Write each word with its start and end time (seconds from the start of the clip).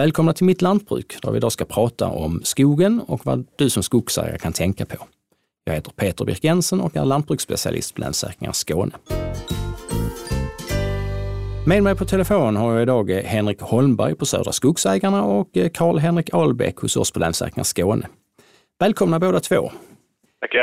Välkomna 0.00 0.32
till 0.32 0.46
Mitt 0.46 0.62
Lantbruk 0.62 1.22
där 1.22 1.30
vi 1.30 1.36
idag 1.36 1.52
ska 1.52 1.64
prata 1.64 2.06
om 2.06 2.40
skogen 2.44 3.00
och 3.06 3.26
vad 3.26 3.46
du 3.56 3.70
som 3.70 3.82
skogsägare 3.82 4.38
kan 4.38 4.52
tänka 4.52 4.86
på. 4.86 4.96
Jag 5.64 5.74
heter 5.74 5.90
Peter 5.90 6.24
Birk 6.24 6.44
Jensen 6.44 6.80
och 6.80 6.96
är 6.96 7.04
lantbruksspecialist 7.04 7.94
på 7.94 8.00
Länsförsäkringar 8.00 8.52
Skåne. 8.52 8.92
Med 11.66 11.82
mig 11.82 11.96
på 11.96 12.04
telefon 12.04 12.56
har 12.56 12.72
jag 12.72 12.82
idag 12.82 13.10
Henrik 13.10 13.60
Holmberg 13.60 14.14
på 14.14 14.26
Södra 14.26 14.52
Skogsägarna 14.52 15.22
och 15.22 15.48
Karl-Henrik 15.74 16.34
Albeck 16.34 16.76
hos 16.76 16.96
oss 16.96 17.12
på 17.12 17.18
Länsförsäkringar 17.18 17.64
Skåne. 17.64 18.08
Välkomna 18.78 19.18
båda 19.18 19.40
två. 19.40 19.72
Tackar 20.40 20.58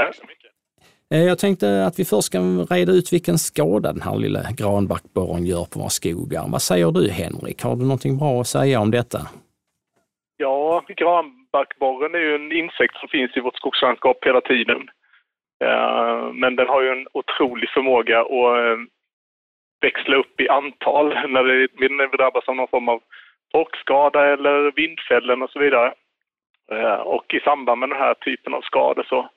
Eh, 1.14 1.24
jag 1.24 1.40
tänkte 1.40 1.86
att 1.86 2.00
vi 2.00 2.06
först 2.06 2.28
ska 2.28 2.40
reda 2.76 2.92
ut 2.92 3.14
vilken 3.14 3.38
skada 3.38 3.94
den 3.94 4.02
här 4.02 4.18
lilla 4.18 4.42
granbarkborren 4.58 5.46
gör 5.46 5.66
på 5.72 5.80
våra 5.80 5.90
skogar. 5.90 6.46
Vad 6.52 6.62
säger 6.62 6.92
du 6.92 7.10
Henrik? 7.10 7.64
Har 7.64 7.76
du 7.76 7.84
någonting 7.84 8.18
bra 8.18 8.42
att 8.42 8.48
säga 8.48 8.80
om 8.80 8.92
detta? 8.92 9.20
Ja, 10.38 10.84
granbarkborren 10.88 12.16
är 12.16 12.20
ju 12.20 12.36
en 12.36 12.52
insekt 12.52 12.96
som 12.98 13.10
finns 13.10 13.38
i 13.38 13.40
vårt 13.40 13.58
skogslandskap 13.58 14.18
hela 14.26 14.42
tiden. 14.42 14.82
Eh, 15.64 16.34
men 16.34 16.56
den 16.56 16.68
har 16.68 16.82
ju 16.82 16.90
en 16.90 17.08
otrolig 17.14 17.70
förmåga 17.70 18.20
att 18.22 18.58
eh, 18.62 18.78
växla 19.82 20.16
upp 20.16 20.42
i 20.42 20.50
antal 20.50 21.08
när 21.08 21.44
vi 21.44 21.68
drabbas 22.18 22.48
av 22.48 22.56
någon 22.56 22.68
form 22.68 22.90
av 22.90 23.00
torkskada 23.52 24.34
eller 24.34 24.72
vindfällen 24.72 25.42
och 25.42 25.50
så 25.50 25.60
vidare. 25.60 25.94
Och 27.04 27.34
i 27.34 27.40
samband 27.40 27.80
med 27.80 27.90
den 27.90 27.98
här 27.98 28.14
typen 28.14 28.54
av 28.54 28.62
skador 28.62 29.06
så 29.10 29.30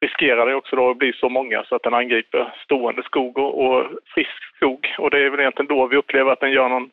riskerar 0.00 0.46
det 0.46 0.54
också 0.54 0.76
då 0.76 0.90
att 0.90 0.98
bli 0.98 1.12
så 1.12 1.28
många 1.28 1.64
så 1.64 1.74
att 1.76 1.82
den 1.82 1.94
angriper 1.94 2.54
stående 2.64 3.02
skog 3.02 3.38
och, 3.38 3.64
och 3.64 3.86
frisk 4.14 4.56
skog. 4.56 4.86
Och 4.98 5.10
det 5.10 5.18
är 5.18 5.30
väl 5.30 5.40
egentligen 5.40 5.68
då 5.68 5.86
vi 5.86 5.96
upplever 5.96 6.30
att 6.32 6.40
den 6.40 6.52
gör 6.52 6.68
någon 6.68 6.90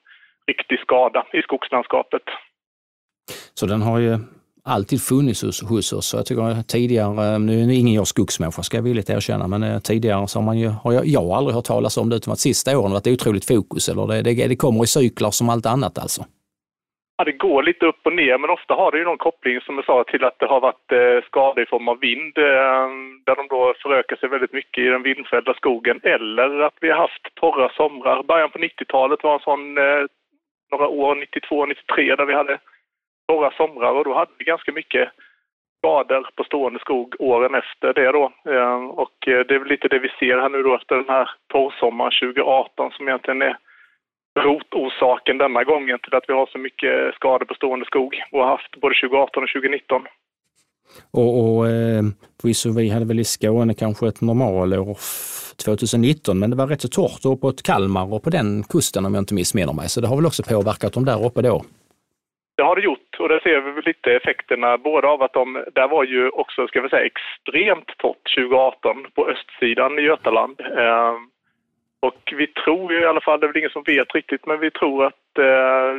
riktig 0.48 0.80
skada 0.80 1.26
i 1.34 1.42
skogslandskapet. 1.42 2.22
Så 3.54 3.66
den 3.66 3.82
har 3.82 4.00
ju 4.00 4.18
alltid 4.64 5.02
funnits 5.02 5.42
hos, 5.42 5.70
hos 5.70 5.94
oss. 5.94 6.14
Jag 6.14 6.26
tycker 6.26 6.64
tidigare, 6.64 7.40
nu 7.40 7.62
är 7.62 7.72
ingen 7.72 7.94
jag 7.94 8.08
skogsmänniska 8.08 8.64
ska 8.64 8.78
jag 8.78 8.84
villigt 8.84 9.10
erkänna, 9.10 9.48
men 9.48 9.64
eh, 9.64 9.80
tidigare 9.80 10.28
så 10.28 10.40
har 10.40 10.46
man 10.46 10.60
ju, 10.60 10.68
har 10.68 10.94
jag, 10.94 11.06
jag 11.06 11.24
har 11.24 11.38
aldrig 11.38 11.56
hört 11.56 11.66
talas 11.66 11.98
om 11.98 12.10
det 12.10 12.16
utom 12.16 12.34
att 12.34 12.40
sista 12.40 12.80
åren 12.80 12.92
varit 12.92 13.08
otroligt 13.08 13.46
fokus. 13.46 13.90
Eller 13.90 14.08
det, 14.08 14.22
det, 14.22 14.48
det 14.48 14.56
kommer 14.56 14.84
i 14.84 14.88
cykler 14.88 15.32
som 15.32 15.50
allt 15.50 15.66
annat 15.66 15.98
alltså. 15.98 16.26
Ja, 17.22 17.26
det 17.26 17.32
går 17.32 17.64
lite 17.64 17.86
upp 17.86 18.06
och 18.06 18.14
ner, 18.14 18.38
men 18.38 18.50
ofta 18.50 18.74
har 18.74 18.92
det 18.92 18.98
ju 18.98 19.04
någon 19.04 19.18
koppling 19.18 19.62
som 19.62 19.76
jag 19.76 19.86
sa 19.86 20.04
till 20.04 20.24
att 20.24 20.40
det 20.40 20.46
har 20.46 20.60
varit 20.60 20.92
eh, 20.92 21.26
skador 21.26 21.64
i 21.64 21.66
form 21.66 21.88
av 21.88 22.00
vind, 22.00 22.38
eh, 22.38 22.88
där 23.26 23.36
de 23.36 23.48
då 23.50 23.74
förökar 23.82 24.16
sig 24.16 24.30
väldigt 24.30 24.54
mycket 24.54 24.84
i 24.84 24.88
den 24.88 25.04
vindfällda 25.04 25.54
skogen, 25.54 26.00
eller 26.04 26.60
att 26.60 26.78
vi 26.82 26.90
har 26.90 26.98
haft 26.98 27.36
torra 27.36 27.70
somrar. 27.70 28.24
Början 28.24 28.50
på 28.50 28.60
90-talet 28.60 29.24
var 29.24 29.34
en 29.34 29.40
sån, 29.40 29.78
eh, 29.78 30.06
några 30.72 30.88
år, 30.88 31.16
92, 31.16 31.66
93, 31.66 32.16
där 32.16 32.26
vi 32.26 32.34
hade 32.34 32.60
torra 33.28 33.52
somrar 33.52 33.92
och 33.92 34.04
då 34.04 34.14
hade 34.14 34.32
vi 34.38 34.46
ganska 34.46 34.72
mycket 34.72 35.10
skador 35.78 36.30
på 36.36 36.44
stående 36.44 36.80
skog 36.80 37.16
åren 37.20 37.56
efter 37.56 37.94
det 37.94 38.12
då. 38.12 38.32
Eh, 38.46 38.86
och 38.86 39.28
eh, 39.28 39.40
det 39.48 39.56
är 39.56 39.60
väl 39.60 39.68
lite 39.68 39.88
det 39.88 40.00
vi 40.00 40.10
ser 40.10 40.38
här 40.38 40.50
nu 40.50 40.64
då 40.64 40.76
efter 40.76 40.96
den 40.96 41.10
här 41.10 41.30
torrsommaren 41.48 42.12
2018 42.22 42.92
som 42.92 43.08
egentligen 43.08 43.42
är 43.42 43.58
rotorsaken 44.40 45.38
denna 45.38 45.64
gången 45.64 46.00
till 46.00 46.16
att 46.16 46.24
vi 46.28 46.34
har 46.34 46.46
så 46.46 46.58
mycket 46.58 47.16
skador 47.16 47.46
på 47.46 47.54
stående 47.54 47.86
skog 47.86 48.16
och 48.32 48.40
har 48.40 48.50
haft 48.50 48.82
både 48.82 48.96
2018 48.96 49.44
och 49.44 49.50
2019. 49.50 50.02
Och, 51.14 51.32
och 51.40 51.68
eh, 51.68 52.04
vi 52.76 52.90
hade 52.90 53.06
väl 53.06 53.20
i 53.20 53.24
Skåne 53.24 53.74
kanske 53.74 54.08
ett 54.08 54.22
normalår 54.22 54.98
2019, 55.66 56.40
men 56.40 56.50
det 56.50 56.56
var 56.56 56.68
rätt 56.68 56.82
så 56.82 56.88
torrt 56.88 57.26
uppåt 57.26 57.64
Kalmar 57.64 58.14
och 58.14 58.24
på 58.24 58.30
den 58.30 58.64
kusten 58.64 59.06
om 59.06 59.14
jag 59.14 59.22
inte 59.22 59.34
missminner 59.34 59.74
mig. 59.74 59.90
Så 59.90 60.02
det 60.02 60.08
har 60.08 60.16
väl 60.16 60.26
också 60.26 60.44
påverkat 60.44 60.94
dem 60.94 61.06
där 61.06 61.26
uppe 61.26 61.42
då? 61.42 61.62
Det 62.58 62.64
har 62.64 62.76
det 62.76 62.82
gjort 62.82 63.20
och 63.20 63.30
där 63.30 63.40
ser 63.40 63.62
vi 63.62 63.82
lite 63.82 64.12
effekterna 64.12 64.78
både 64.78 65.08
av 65.08 65.22
att 65.24 65.34
de, 65.34 65.66
där 65.76 65.88
var 65.88 66.04
ju 66.04 66.30
också, 66.30 66.68
ska 66.68 66.82
vi 66.82 66.90
säga, 66.90 67.06
extremt 67.06 67.90
torrt 67.98 68.36
2018 68.36 69.06
på 69.16 69.30
östsidan 69.30 70.00
i 70.00 70.02
Götaland. 70.02 70.60
Eh, 70.60 71.14
och 72.08 72.34
vi 72.36 72.48
tror 72.48 72.94
ju 72.94 73.00
i 73.00 73.06
alla 73.06 73.22
fall, 73.22 73.40
det 73.40 73.46
är 73.46 73.48
väl 73.48 73.58
ingen 73.58 73.78
som 73.78 73.84
vet 73.84 74.16
riktigt, 74.16 74.46
men 74.46 74.60
vi 74.60 74.72
tror 74.72 75.06
att 75.06 75.38
eh, 75.40 75.94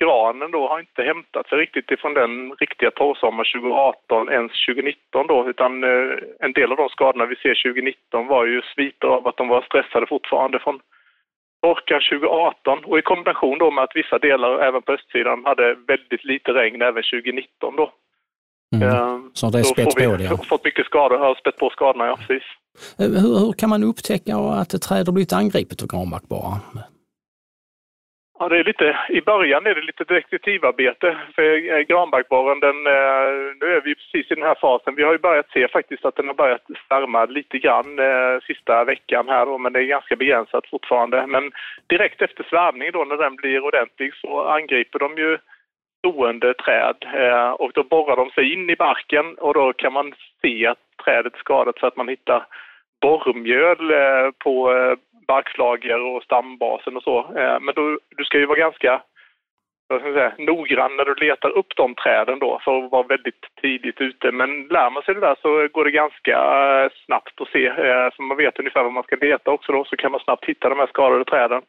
granen 0.00 0.50
då 0.50 0.68
har 0.68 0.80
inte 0.80 1.02
hämtat 1.02 1.48
sig 1.48 1.58
riktigt 1.58 1.90
ifrån 1.90 2.14
den 2.14 2.52
riktiga 2.52 2.90
torrsommar 2.90 3.44
2018 3.54 4.28
ens 4.28 4.52
2019 4.66 5.26
då, 5.26 5.48
utan 5.50 5.84
eh, 5.84 6.10
en 6.40 6.52
del 6.52 6.70
av 6.70 6.76
de 6.76 6.88
skadorna 6.88 7.26
vi 7.26 7.36
ser 7.36 7.54
2019 7.64 8.26
var 8.26 8.46
ju 8.46 8.62
sviter 8.74 9.08
av 9.08 9.28
att 9.28 9.36
de 9.36 9.48
var 9.48 9.62
stressade 9.62 10.06
fortfarande 10.06 10.58
från 10.58 10.80
torkan 11.62 12.00
2018 12.10 12.84
och 12.84 12.98
i 12.98 13.02
kombination 13.02 13.58
då 13.58 13.70
med 13.70 13.84
att 13.84 13.96
vissa 13.96 14.18
delar 14.18 14.58
även 14.58 14.82
på 14.82 14.92
östsidan 14.92 15.44
hade 15.44 15.74
väldigt 15.74 16.24
lite 16.24 16.50
regn 16.52 16.82
även 16.82 17.02
2019 17.02 17.76
då. 17.76 17.92
Mm. 18.76 18.88
Eh, 18.88 19.18
så 19.32 19.50
det 19.50 19.58
är 19.58 19.62
spett 19.62 19.94
på 19.94 20.16
det? 20.16 20.24
Ja. 20.24 20.36
fått 20.36 20.64
mycket 20.64 20.86
skador, 20.86 21.18
ja, 21.18 21.34
spett 21.34 21.56
på 21.56 21.70
skadorna, 21.70 22.06
ja 22.06 22.16
precis. 22.16 22.44
Hur, 22.98 23.20
hur 23.20 23.52
kan 23.52 23.70
man 23.70 23.84
upptäcka 23.84 24.36
att 24.36 24.74
ett 24.74 24.82
träd 24.82 25.06
har 25.06 25.12
blivit 25.12 25.32
angripet 25.32 25.82
av 25.82 25.88
granbarkborrar? 25.88 26.58
Ja, 28.42 28.48
det 28.48 28.58
är 28.58 28.64
lite, 28.64 28.98
I 29.08 29.20
början 29.20 29.66
är 29.66 29.74
det 29.74 29.82
lite 29.82 30.04
detektivarbete 30.04 31.16
för 31.34 31.82
granbarkborren, 31.82 32.60
den, 32.60 32.86
eh, 32.86 33.30
nu 33.60 33.66
är 33.76 33.80
vi 33.84 33.94
precis 33.94 34.30
i 34.30 34.34
den 34.34 34.44
här 34.44 34.58
fasen. 34.60 34.94
Vi 34.94 35.02
har 35.02 35.12
ju 35.12 35.18
börjat 35.18 35.50
se 35.52 35.68
faktiskt 35.68 36.04
att 36.04 36.16
den 36.16 36.26
har 36.26 36.34
börjat 36.34 36.66
svärma 36.88 37.24
lite 37.24 37.58
grann 37.58 37.98
eh, 37.98 38.40
sista 38.46 38.84
veckan 38.84 39.28
här 39.28 39.46
då, 39.46 39.58
men 39.58 39.72
det 39.72 39.80
är 39.80 39.96
ganska 39.96 40.16
begränsat 40.16 40.66
fortfarande. 40.66 41.26
Men 41.26 41.52
direkt 41.86 42.22
efter 42.22 42.44
svärmning 42.50 42.92
då, 42.92 43.04
när 43.04 43.16
den 43.16 43.36
blir 43.36 43.64
ordentlig, 43.64 44.14
så 44.14 44.44
angriper 44.44 44.98
de 44.98 45.16
ju 45.16 45.38
stående 45.98 46.54
träd 46.54 46.96
eh, 47.14 47.50
och 47.50 47.70
då 47.74 47.82
borrar 47.84 48.16
de 48.16 48.30
sig 48.30 48.52
in 48.52 48.70
i 48.70 48.76
barken 48.76 49.34
och 49.38 49.54
då 49.54 49.72
kan 49.72 49.92
man 49.92 50.14
se 50.42 50.66
att 50.66 50.78
trädet 51.04 51.34
är 51.34 51.38
skadat 51.38 51.78
så 51.78 51.86
att 51.86 51.96
man 51.96 52.08
hittar 52.08 52.46
borrmjöl 53.02 53.90
eh, 53.90 54.30
på 54.38 54.72
eh, 54.72 54.94
barkslager 55.26 56.00
och 56.00 56.22
stambasen 56.22 56.96
och 56.96 57.02
så. 57.02 57.18
Eh, 57.18 57.60
men 57.60 57.74
då, 57.74 57.98
du 58.16 58.24
ska 58.24 58.38
ju 58.38 58.46
vara 58.46 58.58
ganska 58.58 59.02
ska 59.84 60.12
säga, 60.12 60.32
noggrann 60.38 60.96
när 60.96 61.04
du 61.04 61.14
letar 61.14 61.50
upp 61.50 61.76
de 61.76 61.94
träden 61.94 62.38
då 62.38 62.60
för 62.64 62.84
att 62.84 62.92
vara 62.92 63.06
väldigt 63.06 63.46
tidigt 63.60 64.00
ute. 64.00 64.32
Men 64.32 64.62
lär 64.66 64.90
man 64.90 65.02
sig 65.02 65.14
det 65.14 65.20
där 65.20 65.36
så 65.42 65.68
går 65.72 65.84
det 65.84 65.90
ganska 65.90 66.36
snabbt 67.06 67.40
att 67.40 67.48
se. 67.48 67.72
Så 68.16 68.22
man 68.22 68.36
vet 68.36 68.58
ungefär 68.58 68.82
vad 68.82 68.92
man 68.92 69.02
ska 69.02 69.16
leta 69.16 69.50
också 69.50 69.72
då 69.72 69.84
så 69.84 69.96
kan 69.96 70.10
man 70.12 70.20
snabbt 70.20 70.44
hitta 70.44 70.68
de 70.68 70.78
här 70.78 70.86
skadade 70.86 71.24
träden. 71.24 71.62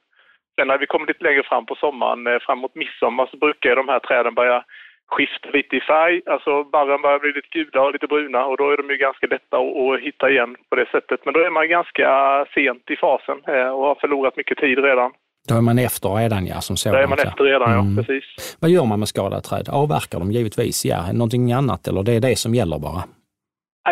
Sen 0.56 0.68
när 0.68 0.78
vi 0.78 0.86
kommer 0.86 1.08
lite 1.08 1.24
längre 1.24 1.44
fram 1.44 1.66
på 1.66 1.76
sommaren, 1.76 2.40
framåt 2.40 2.76
midsommar, 2.76 3.28
så 3.32 3.38
brukar 3.38 3.76
de 3.76 3.90
här 3.90 4.00
träden 4.00 4.34
börja 4.34 4.64
skifta 5.12 5.50
lite 5.54 5.76
i 5.76 5.82
färg. 5.82 6.22
Alltså 6.26 6.64
barren 6.64 7.02
börjar 7.02 7.20
bli 7.20 7.32
lite 7.34 7.48
gula 7.52 7.82
och 7.82 7.94
lite 7.94 8.08
bruna 8.08 8.46
och 8.46 8.58
då 8.58 8.72
är 8.72 8.78
de 8.78 8.90
ju 8.90 8.98
ganska 8.98 9.28
lätta 9.28 9.58
att, 9.58 10.00
hitta 10.02 10.30
igen 10.30 10.56
på 10.70 10.76
det 10.76 10.88
sättet. 10.92 11.20
Men 11.26 11.34
då 11.34 11.40
är 11.40 11.50
man 11.50 11.70
ganska 11.70 12.08
sent 12.54 12.92
i 12.92 12.96
fasen 12.96 13.38
eh, 13.48 13.70
och 13.76 13.86
har 13.86 13.96
förlorat 13.96 14.38
mycket 14.38 14.58
tid 14.58 14.80
redan. 14.80 15.12
Då 15.50 15.56
är 15.56 15.62
man 15.62 15.80
efter 15.80 16.10
redan 16.10 16.48
ja, 16.48 16.62
som 16.62 16.78
sådant. 16.78 16.98
Då 16.98 17.04
är 17.04 17.08
man 17.08 17.20
efter 17.28 17.44
redan 17.44 17.72
mm. 17.74 17.98
ja, 17.98 18.04
precis. 18.04 18.58
Vad 18.62 18.72
gör 18.72 18.86
man 18.86 19.00
med 19.00 19.08
skadade 19.08 19.42
träd? 19.42 19.70
Avverkar 19.70 20.20
de 20.20 20.32
givetvis, 20.32 20.86
ja. 20.86 21.12
Någonting 21.14 21.52
annat 21.52 21.88
eller 21.88 22.04
det 22.04 22.14
är 22.14 22.22
det 22.22 22.36
som 22.40 22.56
gäller 22.56 22.80
bara? 22.80 23.04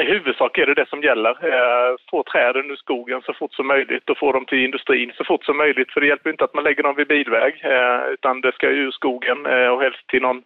I 0.03 0.05
huvudsak 0.13 0.57
är 0.57 0.65
det 0.65 0.73
det 0.73 0.89
som 0.89 1.01
gäller. 1.01 1.33
Eh, 1.51 1.95
få 2.11 2.23
träden 2.23 2.71
ur 2.71 2.75
skogen 2.75 3.21
så 3.25 3.33
fort 3.33 3.53
som 3.53 3.67
möjligt 3.67 4.09
och 4.09 4.17
få 4.17 4.31
dem 4.31 4.45
till 4.45 4.65
industrin 4.65 5.11
så 5.15 5.23
fort 5.23 5.45
som 5.45 5.57
möjligt. 5.57 5.91
För 5.91 6.01
det 6.01 6.07
hjälper 6.07 6.29
inte 6.29 6.43
att 6.43 6.53
man 6.53 6.63
lägger 6.63 6.83
dem 6.83 6.95
vid 6.95 7.07
bilväg, 7.07 7.53
eh, 7.63 8.01
utan 8.13 8.41
det 8.41 8.51
ska 8.51 8.67
ur 8.67 8.91
skogen 8.91 9.37
och 9.73 9.81
helst 9.81 10.07
till 10.07 10.21
någon 10.21 10.41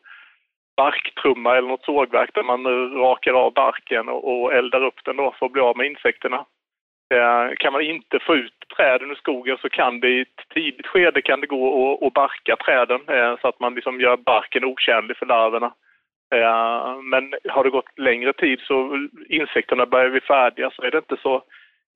barktrumma 0.78 1.58
eller 1.58 1.68
något 1.68 1.86
sågverk 1.86 2.30
där 2.34 2.44
man 2.44 2.66
rakar 3.02 3.34
av 3.34 3.54
barken 3.54 4.10
och 4.10 4.54
eldar 4.54 4.84
upp 4.86 5.06
den 5.06 5.16
då 5.16 5.36
för 5.40 5.46
att 5.46 5.52
bli 5.52 5.62
av 5.62 5.78
med 5.78 5.88
insekterna. 5.88 6.46
Eh, 7.14 7.56
kan 7.58 7.74
man 7.74 7.82
inte 7.82 8.20
få 8.20 8.36
ut 8.36 8.54
träden 8.78 9.12
ur 9.12 9.16
skogen 9.16 9.58
så 9.62 9.70
kan 9.70 10.00
det 10.00 10.10
i 10.10 10.22
ett 10.22 10.50
tidigt 10.54 10.88
skede 10.88 11.22
kan 11.22 11.42
det 11.42 11.48
gå 11.48 12.08
att 12.08 12.14
barka 12.14 12.56
träden 12.56 13.02
eh, 13.08 13.40
så 13.42 13.48
att 13.48 13.60
man 13.60 13.76
liksom 13.76 14.02
gör 14.02 14.18
barken 14.18 14.66
otjänlig 14.66 15.18
för 15.18 15.26
larverna. 15.26 15.74
Eh, 16.36 17.02
men 17.02 17.34
har 17.50 17.64
det 17.64 17.70
gått 17.70 18.00
längre 18.00 18.34
tid 18.34 18.60
så 18.60 19.08
insekterna 19.30 19.86
börjar 19.86 20.10
bli 20.10 20.22
färdiga 20.22 20.72
så 20.72 20.82
är 20.82 20.92
det 20.92 20.98
inte 20.98 21.18
så 21.22 21.44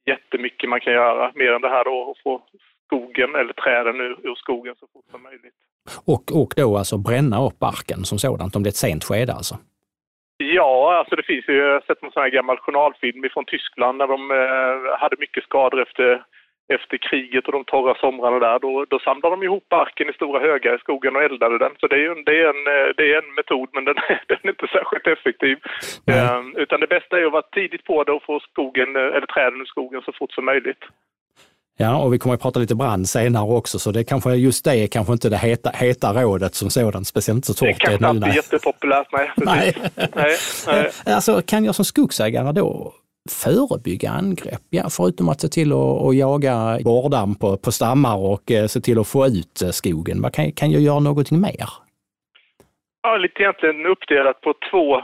jättemycket 0.06 0.70
man 0.70 0.80
kan 0.80 0.94
göra 0.94 1.32
mer 1.36 1.54
än 1.54 1.62
det 1.62 1.70
här 1.70 1.84
då 1.84 2.12
att 2.12 2.24
få 2.24 2.42
skogen 2.86 3.36
eller 3.36 3.54
träden 3.54 4.02
ur, 4.02 4.18
ur 4.24 4.36
skogen 4.36 4.76
så 4.76 4.88
fort 4.94 5.06
som 5.12 5.24
möjligt. 5.24 5.56
Och, 6.06 6.24
och 6.42 6.52
då 6.56 6.78
alltså 6.78 6.98
bränna 6.98 7.38
upp 7.48 7.60
barken 7.60 8.00
som 8.04 8.18
sådant 8.18 8.56
om 8.56 8.64
det 8.64 8.68
är 8.68 8.76
ett 8.78 8.86
sent 8.88 9.04
skede 9.04 9.34
alltså? 9.34 9.56
Ja, 10.38 10.98
alltså 11.00 11.16
det 11.16 11.24
finns 11.24 11.46
ju, 11.48 11.56
jag 11.58 11.74
har 11.74 11.82
sett 11.82 12.04
en 12.04 12.12
sån 12.12 12.24
här 12.24 12.30
gammal 12.30 12.58
journalfilm 12.58 13.24
från 13.34 13.46
Tyskland 13.46 13.98
när 13.98 14.08
de 14.08 14.32
eh, 14.32 15.00
hade 15.02 15.16
mycket 15.20 15.44
skador 15.44 15.82
efter 15.82 16.24
efter 16.74 16.98
kriget 16.98 17.46
och 17.46 17.52
de 17.52 17.64
torra 17.64 17.96
somrarna 17.96 18.40
där, 18.40 18.60
då, 18.60 18.86
då 18.90 19.00
samlade 19.00 19.36
de 19.36 19.44
ihop 19.44 19.66
barken 19.70 20.10
i 20.10 20.14
stora 20.14 20.40
högar 20.40 20.76
i 20.76 20.80
skogen 20.80 21.16
och 21.16 21.24
eldade 21.24 21.58
den. 21.58 21.72
Så 21.80 21.88
det 21.88 21.96
är, 21.96 22.12
en, 22.12 22.24
det 22.24 22.36
är, 22.42 22.50
en, 22.50 22.64
det 22.98 23.14
är 23.14 23.18
en 23.22 23.34
metod, 23.34 23.70
men 23.74 23.86
den 23.86 23.98
är, 23.98 24.24
den 24.28 24.38
är 24.44 24.50
inte 24.50 24.68
särskilt 24.68 25.08
effektiv. 25.08 25.58
Mm. 26.08 26.56
utan 26.58 26.80
det 26.80 26.88
bästa 26.88 27.20
är 27.20 27.26
att 27.26 27.32
vara 27.32 27.52
tidigt 27.58 27.84
på 27.84 28.04
det 28.04 28.12
och 28.12 28.24
få 28.24 28.40
skogen, 28.40 28.96
eller 28.96 29.28
träden 29.34 29.62
ur 29.62 29.66
skogen 29.66 30.02
så 30.02 30.12
fort 30.12 30.32
som 30.32 30.46
möjligt. 30.46 30.84
Ja, 31.82 31.98
och 32.04 32.14
vi 32.14 32.20
kommer 32.20 32.36
att 32.36 32.42
prata 32.42 32.60
lite 32.60 32.76
brand 32.76 33.10
senare 33.10 33.44
också, 33.44 33.80
så 33.80 33.92
det 33.92 34.04
kanske 34.04 34.34
just 34.34 34.66
det 34.66 34.78
är 34.78 34.88
kanske 34.88 35.14
inte 35.14 35.30
det 35.30 35.38
heta, 35.38 35.70
heta 35.70 36.14
rådet 36.14 36.56
som 36.56 36.70
sådant, 36.70 37.08
speciellt 37.08 37.38
inte 37.38 37.48
så 37.48 37.54
torrt. 37.54 37.80
Det 37.80 37.86
kanske 37.86 38.10
inte 38.10 38.28
är 38.28 38.36
jättepopulärt, 38.36 39.08
nej. 39.12 39.32
nej. 39.38 39.76
nej, 40.16 40.38
nej. 40.68 40.92
Alltså, 41.06 41.42
kan 41.42 41.66
jag 41.66 41.76
som 41.76 41.86
skogsägare 41.86 42.52
då 42.52 42.94
förebygga 43.30 44.10
angrepp? 44.12 44.62
Ja, 44.70 44.90
förutom 44.90 45.30
att 45.30 45.42
se 45.42 45.48
till 45.48 45.72
att, 45.72 46.02
att 46.08 46.16
jaga 46.16 46.80
borrdamm 46.84 47.36
på, 47.36 47.58
på 47.58 47.72
stammar 47.72 48.18
och 48.18 48.52
eh, 48.52 48.68
se 48.68 48.82
till 48.82 49.00
att 49.00 49.08
få 49.08 49.28
ut 49.28 49.62
eh, 49.62 49.70
skogen. 49.70 50.32
Kan, 50.34 50.52
kan 50.52 50.72
jag 50.72 50.82
göra 50.82 51.00
någonting 51.00 51.42
mer? 51.42 51.70
Ja, 53.04 53.18
lite 53.18 53.42
egentligen 53.42 53.86
uppdelat 53.86 54.42
på 54.42 54.54
två 54.72 55.02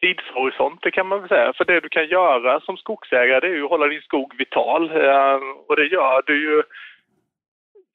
tidshorisonter 0.00 0.90
kan 0.90 1.06
man 1.06 1.20
väl 1.20 1.28
säga. 1.28 1.52
För 1.52 1.64
det 1.64 1.80
du 1.80 1.88
kan 1.88 2.06
göra 2.06 2.60
som 2.60 2.76
skogsägare 2.76 3.40
det 3.40 3.46
är 3.46 3.56
ju 3.56 3.64
att 3.64 3.70
hålla 3.70 3.86
din 3.86 4.02
skog 4.02 4.34
vital. 4.38 4.90
Eh, 5.04 5.38
och 5.68 5.76
det 5.76 5.86
gör 5.86 6.22
du 6.26 6.42
ju 6.42 6.62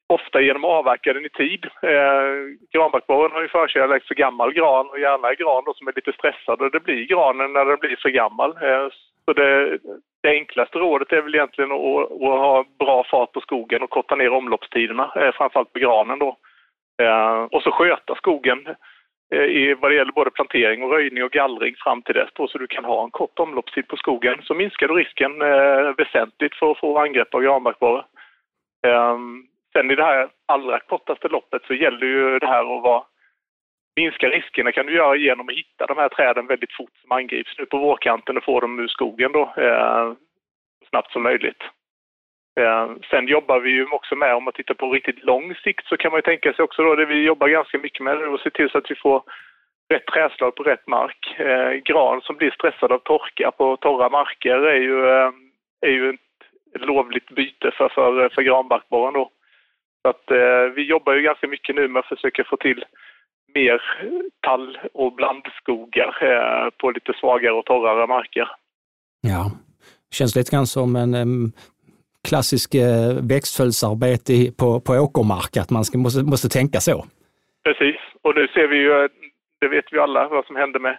ofta 0.08 0.40
genom 0.40 0.64
att 0.64 0.70
avverka 0.70 1.12
den 1.12 1.26
i 1.26 1.28
tid. 1.28 1.64
Eh, 1.82 2.32
granbarkborren 2.72 3.32
har 3.32 3.42
ju 3.42 3.48
förkärlek 3.48 4.04
för 4.04 4.14
gammal 4.14 4.52
gran 4.52 4.90
och 4.90 5.00
gärna 5.00 5.34
gran 5.34 5.62
då 5.66 5.74
som 5.74 5.88
är 5.88 5.92
lite 5.96 6.12
stressad 6.12 6.60
och 6.60 6.70
det 6.70 6.80
blir 6.80 7.06
granen 7.06 7.52
när 7.52 7.64
den 7.64 7.78
blir 7.78 7.96
för 8.02 8.08
gammal. 8.08 8.50
Eh, 8.50 8.88
så 9.24 9.32
det, 9.32 9.78
det 10.22 10.28
enklaste 10.28 10.78
rådet 10.78 11.12
är 11.12 11.22
väl 11.22 11.34
egentligen 11.34 11.72
att, 11.72 12.12
att, 12.12 12.38
ha 12.46 12.64
bra 12.78 13.04
fart 13.10 13.32
på 13.32 13.40
skogen 13.40 13.82
och 13.82 13.90
korta 13.90 14.14
ner 14.16 14.32
omloppstiderna, 14.32 15.12
eh, 15.16 15.32
framförallt 15.32 15.72
på 15.72 15.78
granen 15.78 16.18
då. 16.18 16.36
Eh, 17.02 17.42
och 17.42 17.62
så 17.62 17.70
sköta 17.70 18.14
skogen 18.14 18.66
Eh, 19.34 19.42
i 19.42 19.74
vad 19.74 19.90
det 19.90 19.94
gäller 19.94 20.12
både 20.12 20.30
plantering 20.30 20.82
och 20.82 20.92
röjning 20.92 21.24
och 21.24 21.30
gallring 21.32 21.74
fram 21.78 22.02
till 22.02 22.14
dess 22.14 22.30
då, 22.34 22.48
så 22.48 22.58
du 22.58 22.66
kan 22.66 22.84
ha 22.84 23.04
en 23.04 23.10
kort 23.10 23.38
omloppstid 23.38 23.88
på 23.88 23.96
skogen 23.96 24.42
så 24.42 24.54
minskar 24.54 24.88
du 24.88 24.94
risken 24.94 25.42
eh, 25.42 25.96
väsentligt 25.96 26.54
för 26.54 26.70
att 26.70 26.78
få 26.78 26.98
angrepp 26.98 27.34
av 27.34 27.42
granbarkborre. 27.42 28.04
Ehm, 28.86 29.46
sen 29.72 29.90
i 29.90 29.94
det 29.94 30.04
här 30.04 30.28
allra 30.46 30.80
kortaste 30.80 31.28
loppet 31.28 31.62
så 31.66 31.74
gäller 31.74 32.06
ju 32.06 32.38
det 32.38 32.46
här 32.46 32.76
att 32.76 32.82
vara 32.82 33.04
Minska 33.96 34.28
riskerna 34.28 34.72
kan 34.72 34.86
du 34.86 34.94
göra 34.94 35.16
genom 35.16 35.48
att 35.48 35.54
hitta 35.54 35.86
de 35.86 35.96
här 35.96 36.08
träden 36.08 36.46
väldigt 36.46 36.72
fort 36.72 36.96
som 37.00 37.12
angrips 37.12 37.58
nu 37.58 37.66
på 37.66 37.78
vårkanten 37.78 38.36
och 38.36 38.44
få 38.44 38.60
dem 38.60 38.80
ur 38.80 38.88
skogen 38.88 39.32
då 39.32 39.42
eh, 39.56 40.12
snabbt 40.88 41.12
som 41.12 41.22
möjligt. 41.22 41.62
Eh, 42.60 42.90
sen 43.10 43.26
jobbar 43.28 43.60
vi 43.60 43.70
ju 43.70 43.86
också 43.86 44.16
med, 44.16 44.34
om 44.34 44.44
man 44.44 44.52
tittar 44.52 44.74
på 44.74 44.90
riktigt 44.90 45.24
lång 45.24 45.54
sikt, 45.54 45.86
så 45.86 45.96
kan 45.96 46.10
man 46.10 46.18
ju 46.18 46.22
tänka 46.22 46.52
sig 46.52 46.62
också 46.62 46.82
då, 46.82 46.94
det 46.94 47.06
vi 47.06 47.24
jobbar 47.24 47.48
ganska 47.48 47.78
mycket 47.78 48.04
med, 48.04 48.14
att 48.34 48.40
se 48.40 48.50
till 48.50 48.70
så 48.70 48.78
att 48.78 48.90
vi 48.90 48.94
får 48.94 49.22
rätt 49.88 50.06
träslag 50.06 50.54
på 50.54 50.62
rätt 50.62 50.86
mark. 50.86 51.34
Eh, 51.38 51.72
gran 51.72 52.20
som 52.20 52.36
blir 52.36 52.50
stressad 52.50 52.92
av 52.92 52.98
torka 52.98 53.50
på 53.50 53.76
torra 53.76 54.08
marker 54.08 54.58
är 54.74 54.80
ju, 54.80 55.06
eh, 55.08 55.30
är 55.80 55.90
ju 55.90 56.10
ett 56.10 56.86
lovligt 56.86 57.30
byte 57.30 57.70
för, 57.76 57.88
för, 57.88 58.28
för 58.28 58.42
granbarkborren 58.42 59.14
då. 59.14 59.30
Så 60.02 60.08
att, 60.08 60.30
eh, 60.30 60.74
vi 60.74 60.82
jobbar 60.82 61.14
ju 61.14 61.22
ganska 61.22 61.48
mycket 61.48 61.74
nu 61.74 61.88
med 61.88 62.00
att 62.00 62.08
försöka 62.08 62.44
få 62.44 62.56
till 62.56 62.84
mer 63.54 63.82
tall 64.40 64.78
och 64.94 65.12
blandskogar 65.12 66.18
eh, 66.22 66.70
på 66.70 66.90
lite 66.90 67.12
svagare 67.20 67.52
och 67.52 67.64
torrare 67.64 68.06
marker. 68.06 68.48
Ja, 69.20 69.50
känns 70.14 70.36
lite 70.36 70.50
grann 70.56 70.66
som 70.66 70.96
en 70.96 71.14
klassisk 72.30 72.74
eh, 72.74 73.10
växtföljdsarbete 73.32 74.36
på, 74.60 74.68
på 74.86 74.92
åkermark, 75.04 75.52
att 75.62 75.70
man 75.76 75.84
ska, 75.84 75.98
måste, 75.98 76.20
måste 76.32 76.48
tänka 76.58 76.78
så. 76.88 76.96
Precis, 77.66 78.00
och 78.24 78.34
nu 78.38 78.44
ser 78.54 78.68
vi 78.68 78.76
ju, 78.76 79.08
det 79.60 79.68
vet 79.68 79.92
vi 79.92 79.98
alla, 79.98 80.28
vad 80.28 80.46
som 80.46 80.56
händer 80.56 80.80
med, 80.80 80.96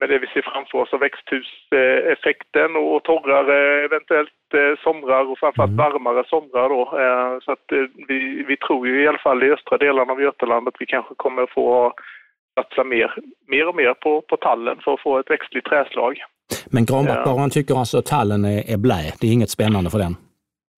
med 0.00 0.08
det 0.08 0.18
vi 0.18 0.26
ser 0.26 0.42
framför 0.42 0.78
oss 0.78 0.92
av 0.92 1.00
växthuseffekten 1.00 2.76
och 2.76 3.02
torrare 3.04 3.84
eventuellt 3.84 4.54
eh, 4.54 4.82
somrar 4.84 5.24
och 5.30 5.38
framförallt 5.38 5.78
mm. 5.78 5.84
varmare 5.84 6.24
somrar 6.26 6.68
då. 6.68 6.82
Eh, 7.04 7.40
så 7.44 7.52
att 7.52 7.66
vi, 8.08 8.44
vi 8.48 8.56
tror 8.56 8.88
ju 8.88 9.02
i 9.02 9.08
alla 9.08 9.18
fall 9.18 9.42
i 9.44 9.50
östra 9.50 9.78
delarna 9.78 10.12
av 10.12 10.22
Götaland 10.22 10.68
att 10.68 10.80
vi 10.80 10.86
kanske 10.86 11.14
kommer 11.16 11.46
få 11.46 11.92
satsa 12.58 12.84
mer, 12.84 13.14
mer 13.46 13.68
och 13.68 13.76
mer 13.76 13.94
på, 13.94 14.20
på 14.20 14.36
tallen 14.36 14.78
för 14.84 14.94
att 14.94 15.00
få 15.00 15.18
ett 15.18 15.30
växtligt 15.30 15.66
träslag. 15.66 16.22
Men 16.66 16.84
granbarkborren 16.84 17.42
ja. 17.42 17.48
tycker 17.48 17.78
alltså 17.78 18.02
tallen 18.02 18.44
är, 18.44 18.70
är 18.72 18.76
blä, 18.76 19.12
det 19.20 19.26
är 19.26 19.32
inget 19.32 19.50
spännande 19.50 19.90
för 19.90 19.98
den? 19.98 20.16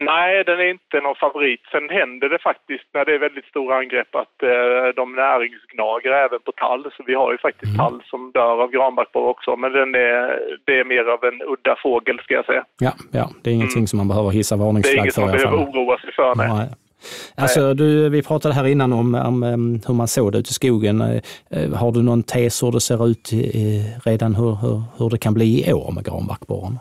Nej, 0.04 0.44
den 0.44 0.58
är 0.60 0.70
inte 0.76 0.96
någon 1.00 1.22
favorit. 1.24 1.62
Sen 1.72 1.88
händer 1.98 2.28
det 2.28 2.38
faktiskt 2.38 2.88
när 2.94 3.04
det 3.04 3.14
är 3.14 3.18
väldigt 3.18 3.44
stora 3.44 3.76
angrepp 3.76 4.14
att 4.14 4.36
eh, 4.42 4.88
de 4.96 5.06
näringsgnager 5.24 6.12
även 6.24 6.40
på 6.46 6.52
tall. 6.52 6.82
Så 6.96 7.02
vi 7.06 7.14
har 7.14 7.32
ju 7.32 7.38
faktiskt 7.38 7.74
mm. 7.74 7.78
tall 7.78 8.02
som 8.10 8.30
dör 8.34 8.62
av 8.62 8.70
granbarkborre 8.70 9.28
också. 9.34 9.56
Men 9.56 9.72
den 9.72 9.94
är, 9.94 10.20
det 10.66 10.74
är 10.80 10.84
mer 10.84 11.04
av 11.14 11.24
en 11.24 11.42
udda 11.52 11.76
fågel 11.82 12.18
ska 12.18 12.34
jag 12.34 12.46
säga. 12.46 12.64
Ja, 12.78 12.92
ja 13.12 13.30
det 13.42 13.50
är 13.50 13.54
ingenting 13.54 13.84
mm. 13.84 13.86
som 13.86 13.96
man 13.96 14.08
behöver 14.08 14.30
hissa 14.30 14.56
varningsflagg 14.56 15.12
för. 15.14 15.20
Det 15.20 15.26
är 15.26 15.32
inget 15.32 15.44
man 15.44 15.52
behöver 15.52 15.70
oroa 15.70 15.98
sig 15.98 16.12
för. 16.12 16.34
Nej. 16.34 16.68
Alltså, 17.36 17.74
du, 17.74 18.08
vi 18.08 18.22
pratade 18.22 18.54
här 18.54 18.66
innan 18.66 18.92
om, 18.92 19.14
om, 19.14 19.42
hur 19.86 19.94
man 19.94 20.08
såg 20.08 20.32
det 20.32 20.38
ute 20.38 20.50
i 20.50 20.52
skogen. 20.52 21.00
Eh, 21.00 21.22
eh, 21.50 21.72
har 21.74 21.92
du 21.92 22.02
någon 22.02 22.22
tes 22.22 22.62
hur 22.62 22.72
det 22.72 22.80
ser 22.80 23.08
ut 23.08 23.30
redan 24.04 24.34
hur, 24.34 24.54
hur, 24.62 24.82
hur 24.98 25.10
det 25.10 25.18
kan 25.18 25.34
bli 25.34 25.68
i 25.68 25.72
år 25.72 25.92
med 25.94 26.04
granbarkborren? 26.04 26.78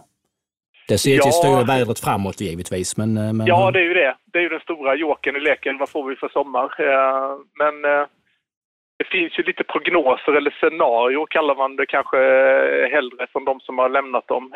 Det 0.87 0.97
ser 0.97 1.15
ja. 1.15 1.23
till 1.23 1.31
stora 1.31 1.63
vädret 1.63 1.99
framåt 1.99 2.41
givetvis. 2.41 2.97
Men, 2.97 3.17
eh, 3.17 3.33
men, 3.33 3.47
ja, 3.47 3.71
det 3.71 3.79
är 3.79 3.83
ju 3.83 3.93
det. 3.93 4.15
Det 4.33 4.39
är 4.39 4.43
ju 4.43 4.49
den 4.49 4.59
stora 4.59 4.95
joken 4.95 5.35
i 5.35 5.39
leken. 5.39 5.77
Vad 5.77 5.89
får 5.89 6.09
vi 6.09 6.15
för 6.15 6.29
sommar? 6.29 6.69
Men 7.61 7.75
det 8.99 9.07
finns 9.11 9.39
ju 9.39 9.43
lite 9.43 9.63
prognoser 9.63 10.31
eller 10.37 10.51
scenarier 10.51 11.25
kallar 11.29 11.55
man 11.55 11.75
det 11.75 11.85
kanske 11.85 12.17
hellre 12.95 13.27
från 13.31 13.45
de 13.45 13.59
som 13.59 13.77
har 13.77 13.89
lämnat 13.89 14.27
dem 14.27 14.51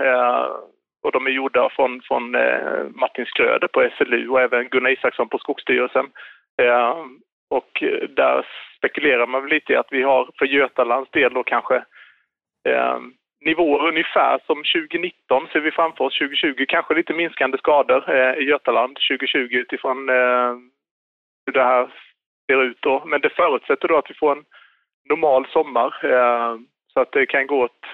och 1.04 1.12
de 1.12 1.26
är 1.28 1.32
gjorda 1.32 1.70
från, 1.70 2.02
från 2.02 2.36
eh, 2.36 2.84
Martin 2.96 3.26
Skröder 3.26 3.68
på 3.68 3.90
SLU 3.98 4.30
och 4.30 4.42
även 4.42 4.70
Gunnar 4.70 4.90
Isaksson 4.90 5.30
på 5.30 5.38
Skogsstyrelsen. 5.38 6.06
Eh, 6.62 6.96
och 7.50 7.84
där 8.10 8.48
spekulerar 8.78 9.28
man 9.28 9.42
väl 9.42 9.50
lite 9.50 9.74
i 9.74 9.76
att 9.76 9.92
vi 9.92 10.04
har 10.04 10.30
för 10.40 10.46
Götalands 10.46 11.12
del 11.12 11.34
då 11.34 11.44
kanske 11.44 11.76
eh, 12.70 13.00
nivåer 13.46 13.88
ungefär 13.88 14.40
som 14.46 14.58
2019 14.58 15.48
ser 15.48 15.60
vi 15.60 15.72
framför 15.72 16.04
oss. 16.04 16.18
2020 16.18 16.66
kanske 16.68 16.94
lite 16.94 17.14
minskande 17.14 17.58
skador 17.58 18.16
eh, 18.16 18.34
i 18.42 18.44
Götaland 18.44 18.98
2020 19.10 19.38
utifrån 19.52 20.10
eh, 20.10 20.54
hur 21.46 21.54
det 21.54 21.64
här 21.64 21.94
ser 22.48 22.64
ut 22.64 22.82
då. 22.82 23.04
Men 23.06 23.22
det 23.22 23.30
förutsätter 23.30 23.88
då 23.88 23.98
att 23.98 24.10
vi 24.10 24.14
får 24.14 24.32
en 24.32 24.44
normal 25.10 25.48
sommar 25.48 25.92
eh, 26.04 26.56
så 26.94 27.00
att 27.00 27.12
det 27.12 27.26
kan 27.26 27.48
gå 27.48 27.64
åt 27.64 27.86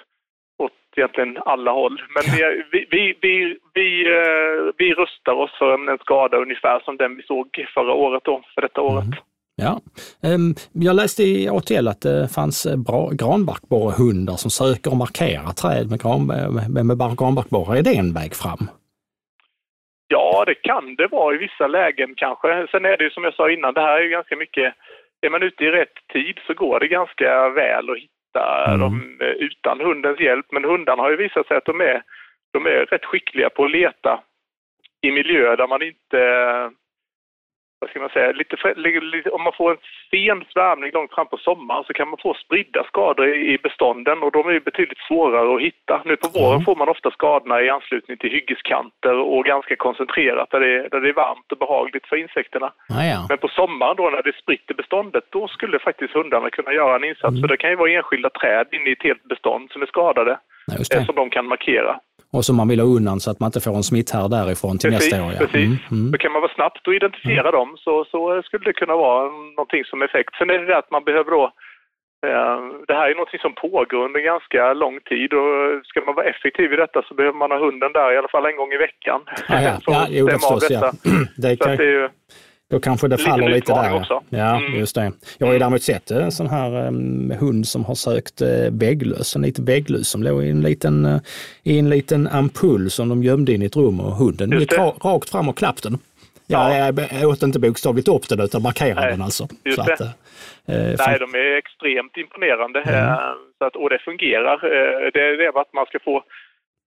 egentligen 1.00 1.38
alla 1.46 1.72
håll. 1.72 2.02
Men 2.14 2.24
vi, 2.24 2.64
vi, 2.72 2.86
vi, 2.92 3.18
vi, 3.22 3.58
vi, 3.74 4.08
eh, 4.18 4.74
vi 4.78 4.94
rustar 4.94 5.34
oss 5.34 5.52
för 5.60 5.74
en 5.74 5.98
skada 5.98 6.38
ungefär 6.38 6.80
som 6.86 6.98
den 6.98 7.16
vi 7.16 7.24
såg 7.24 7.48
förra 7.74 7.94
året 7.94 8.24
då, 8.26 8.42
för 8.56 8.62
detta 8.62 8.82
året. 8.82 9.04
Mm. 9.04 9.20
Ja, 9.56 9.80
ehm, 10.24 10.54
jag 10.74 10.96
läste 10.96 11.24
i 11.24 11.50
ATL 11.50 11.88
att 11.88 12.02
det 12.02 12.34
fanns 12.36 12.68
bra 12.88 13.10
granbarkborrehundar 13.22 14.38
som 14.44 14.52
söker 14.52 14.92
och 14.92 14.98
markerar 14.98 15.52
träd 15.62 15.90
med, 15.90 16.00
gran, 16.02 16.22
med, 16.76 16.86
med 16.86 16.98
granbarkborre. 17.20 17.78
Är 17.80 17.84
det 17.84 17.98
en 17.98 18.14
väg 18.14 18.36
fram? 18.36 18.64
Ja, 20.08 20.44
det 20.46 20.56
kan 20.56 20.96
det 20.96 21.08
vara 21.08 21.36
i 21.36 21.38
vissa 21.38 21.68
lägen 21.68 22.14
kanske. 22.16 22.68
Sen 22.72 22.86
är 22.86 22.98
det 22.98 23.04
ju 23.04 23.10
som 23.10 23.24
jag 23.24 23.34
sa 23.34 23.52
innan, 23.52 23.74
det 23.74 23.82
här 23.82 23.98
är 23.98 24.04
ju 24.04 24.10
ganska 24.10 24.36
mycket, 24.36 24.74
är 25.22 25.30
man 25.30 25.44
ute 25.44 25.64
i 25.64 25.72
rätt 25.72 25.98
tid 26.14 26.36
så 26.48 26.54
går 26.54 26.80
det 26.80 26.88
ganska 26.88 27.50
väl 27.50 27.90
att 27.90 27.98
hitta 27.98 28.19
hitta 28.30 28.66
mm. 28.66 28.80
dem 28.80 29.18
eh, 29.22 29.28
utan 29.28 29.80
hundens 29.80 30.20
hjälp. 30.20 30.46
Men 30.52 30.64
hundarna 30.64 31.02
har 31.02 31.10
ju 31.10 31.18
visat 31.18 31.48
sig 31.48 31.58
att 31.58 31.66
de 31.66 31.82
är, 31.82 32.04
de 32.54 32.66
är 32.66 32.86
rätt 32.86 33.06
skickliga 33.06 33.50
på 33.50 33.66
att 33.66 33.72
leta 33.72 34.24
i 35.02 35.12
miljöer 35.12 35.58
där 35.58 35.68
man 35.68 35.82
inte 35.82 36.72
vad 37.80 37.90
ska 37.90 38.00
man 38.00 38.10
säga, 38.10 38.32
lite, 38.32 38.56
lite, 39.02 39.30
om 39.30 39.44
man 39.44 39.54
får 39.54 39.72
en 39.72 39.78
sen 40.12 40.44
svärmning 40.54 40.92
långt 40.94 41.14
fram 41.14 41.28
på 41.28 41.38
sommaren 41.38 41.84
så 41.88 41.94
kan 41.94 42.10
man 42.10 42.20
få 42.22 42.34
spridda 42.34 42.84
skador 42.84 43.28
i, 43.36 43.58
bestånden 43.58 44.24
och 44.24 44.32
de 44.32 44.48
är 44.50 44.60
betydligt 44.60 45.08
svårare 45.08 45.56
att 45.56 45.62
hitta. 45.62 46.02
Nu 46.06 46.16
på 46.16 46.28
våren 46.40 46.60
mm. 46.62 46.66
får 46.66 46.76
man 46.76 46.90
ofta 46.90 47.12
skadorna 47.12 47.62
i 47.62 47.70
anslutning 47.70 48.18
till 48.18 48.32
hyggeskanter 48.32 49.16
och 49.34 49.46
ganska 49.46 49.76
koncentrerat 49.76 50.52
där 50.52 50.60
det, 50.60 50.90
där 50.92 51.02
det 51.02 51.10
är 51.10 51.14
varmt 51.14 51.52
och 51.52 51.58
behagligt 51.58 52.08
för 52.08 52.16
insekterna. 52.16 52.70
Ah, 52.98 53.04
ja. 53.14 53.26
Men 53.30 53.38
på 53.38 53.48
sommaren 53.48 53.96
då 53.98 54.10
när 54.10 54.24
det 54.24 54.30
är 54.30 54.42
spritt 54.44 54.72
i 54.72 54.74
beståndet 54.74 55.24
då 55.30 55.48
skulle 55.48 55.80
faktiskt 55.80 56.14
hundarna 56.14 56.50
kunna 56.50 56.74
göra 56.74 56.96
en 56.96 57.04
insats. 57.04 57.36
Mm. 57.38 57.42
För 57.42 57.48
det 57.48 57.58
kan 57.58 57.70
ju 57.70 57.76
vara 57.76 57.92
enskilda 57.92 58.30
träd 58.30 58.68
inne 58.72 58.90
i 58.90 58.94
ett 58.94 59.04
helt 59.10 59.24
bestånd 59.24 59.72
som 59.72 59.82
är 59.82 59.86
skadade. 59.86 60.40
Ja, 60.90 61.06
som 61.06 61.16
de 61.16 61.30
kan 61.30 61.46
markera 61.48 62.00
och 62.34 62.46
som 62.46 62.56
man 62.56 62.68
vill 62.68 62.80
ha 62.80 62.88
undan 62.88 63.20
så 63.20 63.32
att 63.32 63.40
man 63.40 63.48
inte 63.48 63.62
får 63.62 63.76
en 63.76 63.84
smitthärd 63.84 64.32
därifrån 64.32 64.78
till 64.78 64.92
precis, 64.92 65.12
nästa 65.12 65.26
år. 65.26 65.32
Ja. 65.34 65.40
Precis, 65.40 65.56
mm, 65.56 65.78
mm. 65.92 66.12
Då 66.12 66.18
kan 66.18 66.32
man 66.32 66.42
vara 66.42 66.54
snabbt 66.54 66.88
och 66.88 66.96
identifiera 66.96 67.50
mm. 67.50 67.58
dem 67.60 67.70
så, 67.78 68.06
så 68.12 68.42
skulle 68.46 68.66
det 68.66 68.74
kunna 68.74 68.96
vara 68.96 69.32
någonting 69.58 69.84
som 69.86 70.02
effekt. 70.02 70.36
Sen 70.38 70.50
är 70.50 70.60
det 70.60 70.66
det 70.66 70.78
att 70.78 70.92
man 70.92 71.04
behöver 71.04 71.32
då 71.32 71.44
eh, 72.28 72.60
det 72.88 72.96
här 73.00 73.10
är 73.10 73.16
någonting 73.20 73.40
som 73.46 73.54
pågår 73.66 74.02
under 74.08 74.20
ganska 74.20 74.74
lång 74.74 75.00
tid 75.12 75.30
och 75.34 75.86
ska 75.90 76.02
man 76.02 76.16
vara 76.16 76.30
effektiv 76.34 76.74
i 76.74 76.76
detta 76.76 77.02
så 77.08 77.14
behöver 77.14 77.38
man 77.38 77.52
ha 77.52 77.60
hunden 77.66 77.92
där 77.94 78.14
i 78.14 78.18
alla 78.18 78.34
fall 78.34 78.46
en 78.46 78.60
gång 78.62 78.72
i 78.72 78.78
veckan. 78.88 79.22
Ah, 79.48 79.62
ja, 79.68 79.74
ja, 79.96 80.08
jo, 80.10 80.26
det 80.26 80.32
förstås, 80.32 80.70
ja. 80.70 80.92
det 81.44 81.56
kan... 81.56 81.78
det 81.78 81.84
är 81.84 81.96
ju, 82.00 82.10
Då 82.72 82.80
kanske 82.80 83.08
det 83.08 83.18
faller 83.18 83.50
lite, 83.50 83.56
lite 83.56 83.74
där. 83.74 83.96
Också. 83.96 84.24
Ja, 84.30 84.58
mm. 84.58 84.80
just 84.80 84.96
det. 84.96 85.12
Jag 85.38 85.48
har 85.48 85.54
ju 85.54 85.60
däremot 85.60 85.82
sett 85.82 86.12
en 86.12 86.32
sån 86.32 86.48
här 86.48 86.88
um, 86.88 87.34
hund 87.40 87.68
som 87.68 87.86
har 87.86 87.96
sökt 87.96 88.42
uh, 88.42 88.48
vägglöss, 88.72 89.36
en 89.36 89.42
liten 89.42 89.66
vägglöss 89.66 90.08
som 90.08 90.24
låg 90.24 90.44
i 90.44 90.50
en 90.50 90.62
liten, 90.62 91.06
uh, 91.06 91.20
i 91.64 91.80
en 91.80 91.90
liten 91.90 92.28
ampull 92.28 92.90
som 92.92 93.10
de 93.10 93.24
gömde 93.24 93.54
in 93.54 93.62
i 93.62 93.66
ett 93.66 93.76
rum 93.76 94.00
och 94.00 94.12
hunden 94.12 94.60
gick 94.60 94.74
rakt 95.04 95.30
fram 95.30 95.50
och 95.50 95.58
klappade 95.58 95.90
den. 95.90 96.00
Ja, 96.48 96.78
ja. 96.78 97.04
Jag 97.22 97.30
åt 97.30 97.44
inte 97.44 97.60
bokstavligt 97.60 98.08
upp 98.08 98.30
den 98.30 98.40
utan 98.40 98.62
markerade 98.62 99.02
Nej, 99.02 99.12
den 99.12 99.22
alltså. 99.22 99.48
Just 99.66 99.76
så 99.76 99.82
att, 99.82 100.02
uh, 100.02 100.08
Nej, 100.68 101.20
de 101.20 101.36
är 101.36 101.58
extremt 101.58 102.18
imponerande 102.18 102.82
mm. 102.82 103.16
så 103.58 103.66
att, 103.66 103.76
och 103.76 103.90
det 103.90 104.00
fungerar. 104.00 104.58
Det 105.14 105.20
är 105.20 105.62
att 105.62 105.74
man 105.74 105.86
ska 105.86 106.00
få 106.00 106.24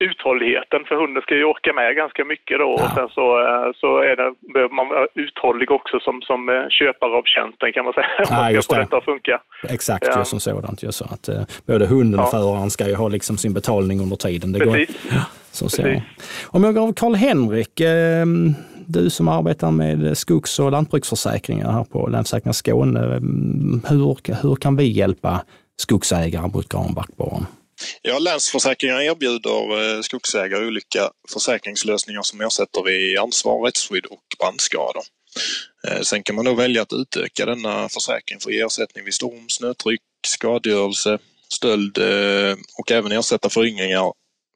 uthålligheten, 0.08 0.80
för 0.88 0.94
hunden 1.02 1.22
ska 1.22 1.34
ju 1.34 1.44
orka 1.44 1.72
med 1.72 1.96
ganska 1.96 2.24
mycket 2.24 2.58
då 2.58 2.70
ja. 2.78 2.84
och 2.84 2.90
sen 2.96 3.08
så, 3.08 3.26
eh, 3.48 3.68
så 3.80 3.98
är 4.10 4.16
det, 4.16 4.28
behöver 4.54 4.74
man 4.74 4.88
vara 4.88 5.06
uthållig 5.14 5.70
också 5.70 6.00
som, 6.00 6.22
som 6.22 6.48
eh, 6.48 6.68
köpare 6.78 7.12
av 7.20 7.24
tjänsten 7.34 7.72
kan 7.72 7.84
man 7.84 7.94
säga, 7.94 8.06
om 8.18 8.36
man 8.36 8.62
ska 8.62 8.74
få 8.74 8.74
det. 8.74 8.84
detta 8.84 8.96
att 8.96 9.04
funka. 9.04 9.40
Exakt, 9.68 10.06
ja. 10.06 10.24
som 10.24 10.40
sådant. 10.40 10.82
Ju 10.82 10.92
så 10.92 11.04
att, 11.04 11.28
eh, 11.28 11.42
både 11.66 11.86
hunden 11.86 12.20
och 12.20 12.26
ja. 12.26 12.30
föraren 12.30 12.70
ska 12.70 12.88
ju 12.88 12.94
ha 12.94 13.08
liksom 13.08 13.36
sin 13.36 13.54
betalning 13.54 14.00
under 14.00 14.16
tiden. 14.16 14.52
Det 14.52 14.58
Precis. 14.58 15.02
Går, 15.02 15.12
ja, 15.16 15.24
så 15.50 15.64
Precis. 15.64 16.02
Om 16.46 16.64
jag 16.64 16.74
går 16.74 16.82
av 16.82 16.92
Karl-Henrik, 16.92 17.80
du 18.86 19.10
som 19.10 19.28
arbetar 19.28 19.70
med 19.70 20.18
skogs 20.18 20.58
och 20.58 20.70
lantbruksförsäkringar 20.72 21.72
här 21.72 21.84
på 21.84 22.06
Länsförsäkringar 22.06 22.52
Skåne, 22.52 23.00
hur, 23.88 24.42
hur 24.42 24.54
kan 24.56 24.76
vi 24.76 24.84
hjälpa 24.84 25.40
skogsägare 25.76 26.48
mot 26.54 26.68
granbarkborren? 26.68 27.46
Ja, 28.02 28.18
Länsförsäkringar 28.18 29.00
erbjuder 29.00 29.96
eh, 29.96 30.02
skogsägare 30.02 30.66
olika 30.66 31.10
försäkringslösningar 31.32 32.22
som 32.22 32.40
ersätter 32.40 32.82
vid 32.82 33.18
ansvar, 33.18 33.66
rättsskydd 33.66 34.06
och 34.06 34.22
brandskador. 34.38 35.02
Eh, 35.88 36.00
sen 36.00 36.22
kan 36.22 36.36
man 36.36 36.44
då 36.44 36.54
välja 36.54 36.82
att 36.82 36.92
utöka 36.92 37.46
denna 37.46 37.88
försäkring 37.88 38.40
för 38.40 38.50
ersättning 38.50 39.04
vid 39.04 39.14
storm, 39.14 39.48
snötryck, 39.48 40.00
skadegörelse, 40.26 41.18
stöld 41.48 41.98
eh, 41.98 42.56
och 42.78 42.90
även 42.90 43.12
ersätta 43.12 43.48
föryngringar 43.50 44.12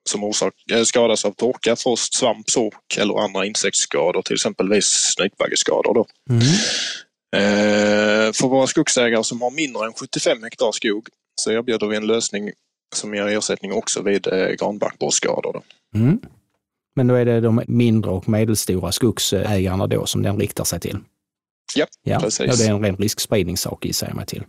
som 0.09 0.25
orsak, 0.25 0.54
skadas 0.85 1.25
av 1.25 1.33
torka, 1.33 1.76
frost, 1.76 2.14
svamp, 2.14 2.50
sork 2.50 2.97
eller 2.97 3.25
andra 3.25 3.47
insektsskador, 3.47 4.23
till 4.23 4.35
exempelvis 4.35 4.87
snytbaggeskador. 4.87 5.95
Då. 5.95 6.06
Mm. 6.30 6.42
För 8.33 8.49
våra 8.49 8.66
skogsägare 8.66 9.25
som 9.25 9.42
har 9.42 9.50
mindre 9.50 9.87
än 9.87 9.92
75 9.92 10.42
hektar 10.42 10.73
skog 10.73 11.09
så 11.40 11.52
erbjuder 11.52 11.87
vi 11.87 11.97
en 11.97 12.06
lösning 12.06 12.52
som 12.95 13.14
ger 13.14 13.26
ersättning 13.26 13.73
också 13.73 14.02
vid 14.02 14.26
eh, 14.26 14.49
granbarkborrskador. 14.49 15.62
Mm. 15.95 16.21
Men 16.97 17.07
då 17.07 17.14
är 17.14 17.25
det 17.25 17.40
de 17.40 17.62
mindre 17.66 18.11
och 18.11 18.28
medelstora 18.28 18.93
skogsägarna 18.93 19.87
då 19.87 20.07
som 20.07 20.23
den 20.23 20.38
riktar 20.38 20.64
sig 20.64 20.81
till? 20.81 20.99
Ja, 21.75 21.87
ja. 22.02 22.21
precis. 22.21 22.47
Ja, 22.47 22.57
det 22.57 22.64
är 22.64 22.75
en 22.75 22.85
ren 22.85 22.97
riskspridningssak 22.97 23.85
gissar 23.85 24.07
jag 24.07 24.16
mig 24.16 24.26
till. 24.26 24.45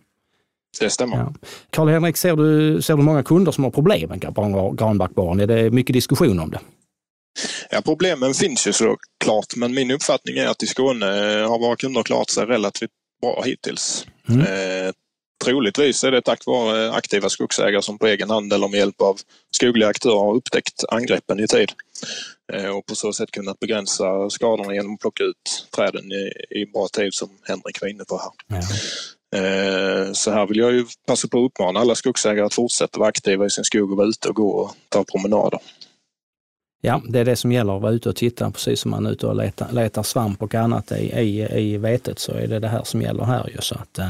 Det 0.80 0.90
stämmer. 0.90 1.18
Ja. 1.18 1.34
Karl-Henrik, 1.70 2.18
ser 2.18 2.36
du, 2.36 2.82
ser 2.82 2.98
du 2.98 3.04
många 3.04 3.24
kunder 3.24 3.52
som 3.52 3.64
har 3.64 3.72
problem 3.72 4.10
med 4.10 4.20
granbarkborren? 4.78 5.40
Är 5.40 5.48
det 5.48 5.72
mycket 5.72 5.94
diskussion 5.94 6.40
om 6.40 6.52
det? 6.52 6.60
Ja, 7.72 7.82
problemen 7.82 8.34
finns 8.34 8.68
ju 8.68 8.74
såklart, 8.74 9.56
men 9.56 9.74
min 9.74 9.92
uppfattning 9.92 10.38
är 10.38 10.48
att 10.48 10.64
i 10.64 10.68
Skåne 10.68 11.06
har 11.50 11.60
våra 11.60 11.76
kunder 11.76 12.04
klarat 12.04 12.30
sig 12.30 12.46
relativt 12.46 12.92
bra 13.22 13.44
hittills. 13.46 14.08
Mm. 14.30 14.42
Eh, 14.42 14.94
Troligtvis 15.44 16.04
är 16.04 16.12
det 16.12 16.22
tack 16.22 16.46
vare 16.46 16.92
aktiva 16.92 17.30
skogsägare 17.30 17.82
som 17.82 17.98
på 17.98 18.08
egen 18.08 18.30
hand 18.30 18.54
eller 18.54 18.68
med 18.68 18.78
hjälp 18.78 19.02
av 19.02 19.20
skogliga 19.52 19.88
aktörer 19.88 20.20
har 20.20 20.36
upptäckt 20.36 20.84
angreppen 20.90 21.40
i 21.40 21.48
tid 21.48 21.72
eh, 22.54 22.70
och 22.70 22.86
på 22.86 22.96
så 22.96 23.14
sätt 23.14 23.32
kunnat 23.32 23.60
begränsa 23.60 24.30
skadorna 24.30 24.74
genom 24.74 24.94
att 24.94 25.00
plocka 25.00 25.24
ut 25.24 25.68
träden 25.76 26.12
i, 26.12 26.32
i 26.50 26.66
bra 26.66 26.88
tid 26.88 27.14
som 27.14 27.30
Henrik 27.44 27.82
var 27.82 27.88
inne 27.88 28.04
på 28.06 28.18
här. 28.18 28.60
Ja. 28.60 28.64
Eh, 29.36 30.12
så 30.14 30.32
här 30.32 30.48
vill 30.48 30.58
jag 30.58 30.74
ju 30.74 30.86
passa 31.08 31.28
på 31.28 31.46
att 31.46 31.52
uppmana 31.52 31.80
alla 31.80 31.96
skogsägare 31.96 32.46
att 32.46 32.54
fortsätta 32.54 33.00
vara 33.00 33.10
aktiva 33.10 33.46
i 33.46 33.50
sin 33.50 33.64
skog 33.64 33.92
och 33.92 33.98
vara 33.98 34.08
ute 34.08 34.30
och 34.30 34.36
gå 34.36 34.50
och 34.50 34.76
ta 34.90 35.04
promenader. 35.04 35.60
Ja, 36.88 37.02
det 37.10 37.20
är 37.20 37.26
det 37.26 37.36
som 37.36 37.52
gäller 37.52 37.76
att 37.76 37.82
vara 37.82 37.92
ute 37.92 38.10
och 38.10 38.16
titta, 38.16 38.52
precis 38.52 38.80
som 38.80 38.92
man 38.92 39.06
är 39.06 39.12
ute 39.12 39.28
och 39.28 39.36
letar, 39.36 39.72
letar 39.72 40.04
svamp 40.04 40.42
och 40.42 40.56
annat 40.56 40.92
i, 40.92 40.96
i, 40.96 41.60
i 41.60 41.78
vetet 41.78 42.20
så 42.20 42.32
är 42.32 42.48
det 42.48 42.60
det 42.60 42.68
här 42.68 42.84
som 42.84 43.02
gäller 43.02 43.24
här. 43.24 43.50
Ju. 43.50 43.58
Så 43.62 43.76
att, 43.76 43.98
eh, 43.98 44.10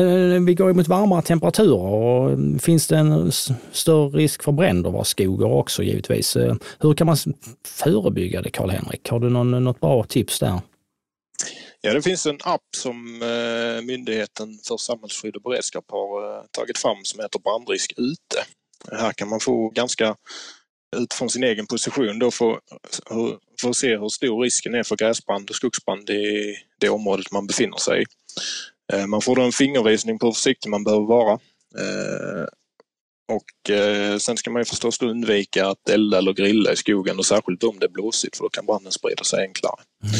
eh 0.00 0.40
vi 0.40 0.54
går 0.54 0.72
mot 0.72 0.88
varmare 0.88 1.22
temperaturer 1.22 1.94
och 1.94 2.30
mm, 2.30 2.58
finns 2.58 2.86
det 2.86 2.96
en 2.96 3.32
större 3.72 4.18
risk 4.18 4.42
för 4.42 4.52
bränder 4.52 4.90
var 4.90 5.04
skogar 5.04 5.46
också 5.46 5.82
givetvis. 5.82 6.36
Eh, 6.36 6.54
hur 6.80 6.94
kan 6.94 7.06
man 7.06 7.16
förebygga 7.66 8.42
det 8.42 8.50
Karl-Henrik? 8.50 9.08
Har 9.08 9.20
du 9.20 9.30
någon, 9.30 9.64
något 9.64 9.80
bra 9.80 10.04
tips 10.04 10.38
där? 10.38 10.60
Ja, 11.80 11.94
det 11.94 12.02
finns 12.02 12.26
en 12.26 12.38
app 12.44 12.60
som 12.76 13.22
eh, 13.22 13.84
Myndigheten 13.84 14.58
för 14.68 14.76
samhällsskydd 14.76 15.36
och 15.36 15.42
beredskap 15.42 15.84
har 15.88 16.36
eh, 16.36 16.44
tagit 16.50 16.78
fram 16.78 16.96
som 17.02 17.20
heter 17.20 17.38
Brandrisk 17.38 17.92
ute. 17.96 18.44
Här 18.92 19.12
kan 19.12 19.28
man 19.28 19.40
få 19.40 19.68
ganska 19.68 20.16
utifrån 20.94 21.30
sin 21.30 21.44
egen 21.44 21.66
position 21.66 22.18
då 22.18 22.30
för 22.30 22.60
att 23.68 23.76
se 23.76 23.96
hur 23.96 24.08
stor 24.08 24.42
risken 24.42 24.74
är 24.74 24.82
för 24.82 24.96
gräsbrand 24.96 25.50
och 25.50 25.56
skogsbrand 25.56 26.10
i 26.10 26.56
det 26.80 26.88
området 26.88 27.32
man 27.32 27.46
befinner 27.46 27.78
sig 27.78 28.02
i. 28.02 28.04
Eh, 28.92 29.06
man 29.06 29.20
får 29.20 29.36
då 29.36 29.42
en 29.42 29.52
fingervisning 29.52 30.18
på 30.18 30.26
hur 30.26 30.32
försiktig 30.32 30.70
man 30.70 30.84
behöver 30.84 31.06
vara. 31.06 31.32
Eh, 31.78 32.46
och 33.28 33.70
eh, 33.70 34.18
sen 34.18 34.36
ska 34.36 34.50
man 34.50 34.60
ju 34.60 34.64
förstås 34.64 35.02
undvika 35.02 35.66
att 35.66 35.88
elda 35.88 36.18
eller 36.18 36.32
grilla 36.32 36.72
i 36.72 36.76
skogen 36.76 37.18
och 37.18 37.26
särskilt 37.26 37.64
om 37.64 37.78
det 37.78 37.86
är 37.86 37.90
blåsigt 37.90 38.36
för 38.36 38.44
då 38.44 38.48
kan 38.48 38.66
branden 38.66 38.92
sprida 38.92 39.24
sig 39.24 39.40
enklare. 39.40 39.80
Mm. 40.02 40.14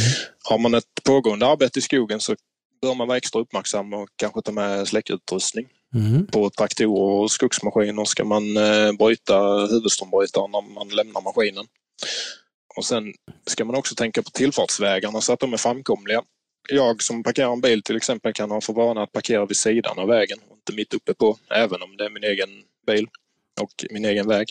Har 0.44 0.58
man 0.58 0.74
ett 0.74 1.04
pågående 1.04 1.46
arbete 1.46 1.78
i 1.78 1.82
skogen 1.82 2.20
så 2.20 2.34
bör 2.82 2.94
man 2.94 3.08
vara 3.08 3.18
extra 3.18 3.40
uppmärksam 3.40 3.92
och 3.92 4.08
kanske 4.16 4.42
ta 4.42 4.52
med 4.52 4.88
släckutrustning. 4.88 5.68
Mm. 5.94 6.26
På 6.26 6.50
traktorer 6.50 7.22
och 7.22 7.30
skogsmaskiner 7.30 8.04
ska 8.04 8.24
man 8.24 8.56
eh, 8.56 8.92
bryta 8.92 9.66
huvudströmbrytaren 9.70 10.50
när 10.50 10.74
man 10.74 10.88
lämnar 10.88 11.20
maskinen. 11.20 11.66
Och 12.76 12.84
sen 12.84 13.14
ska 13.46 13.64
man 13.64 13.76
också 13.76 13.94
tänka 13.94 14.22
på 14.22 14.30
tillfartsvägarna 14.30 15.20
så 15.20 15.32
att 15.32 15.40
de 15.40 15.52
är 15.52 15.56
framkomliga. 15.56 16.22
Jag 16.68 17.02
som 17.02 17.22
parkerar 17.22 17.52
en 17.52 17.60
bil 17.60 17.82
till 17.82 17.96
exempel 17.96 18.32
kan 18.32 18.50
ha 18.50 18.60
för 18.60 18.72
vana 18.72 19.02
att 19.02 19.12
parkera 19.12 19.46
vid 19.46 19.56
sidan 19.56 19.98
av 19.98 20.08
vägen 20.08 20.38
och 20.48 20.56
inte 20.56 20.72
mitt 20.72 20.94
uppe 20.94 21.14
på, 21.14 21.36
även 21.50 21.82
om 21.82 21.96
det 21.96 22.04
är 22.04 22.10
min 22.10 22.24
egen 22.24 22.48
bil 22.86 23.08
och 23.60 23.84
min 23.90 24.04
egen 24.04 24.28
väg. 24.28 24.48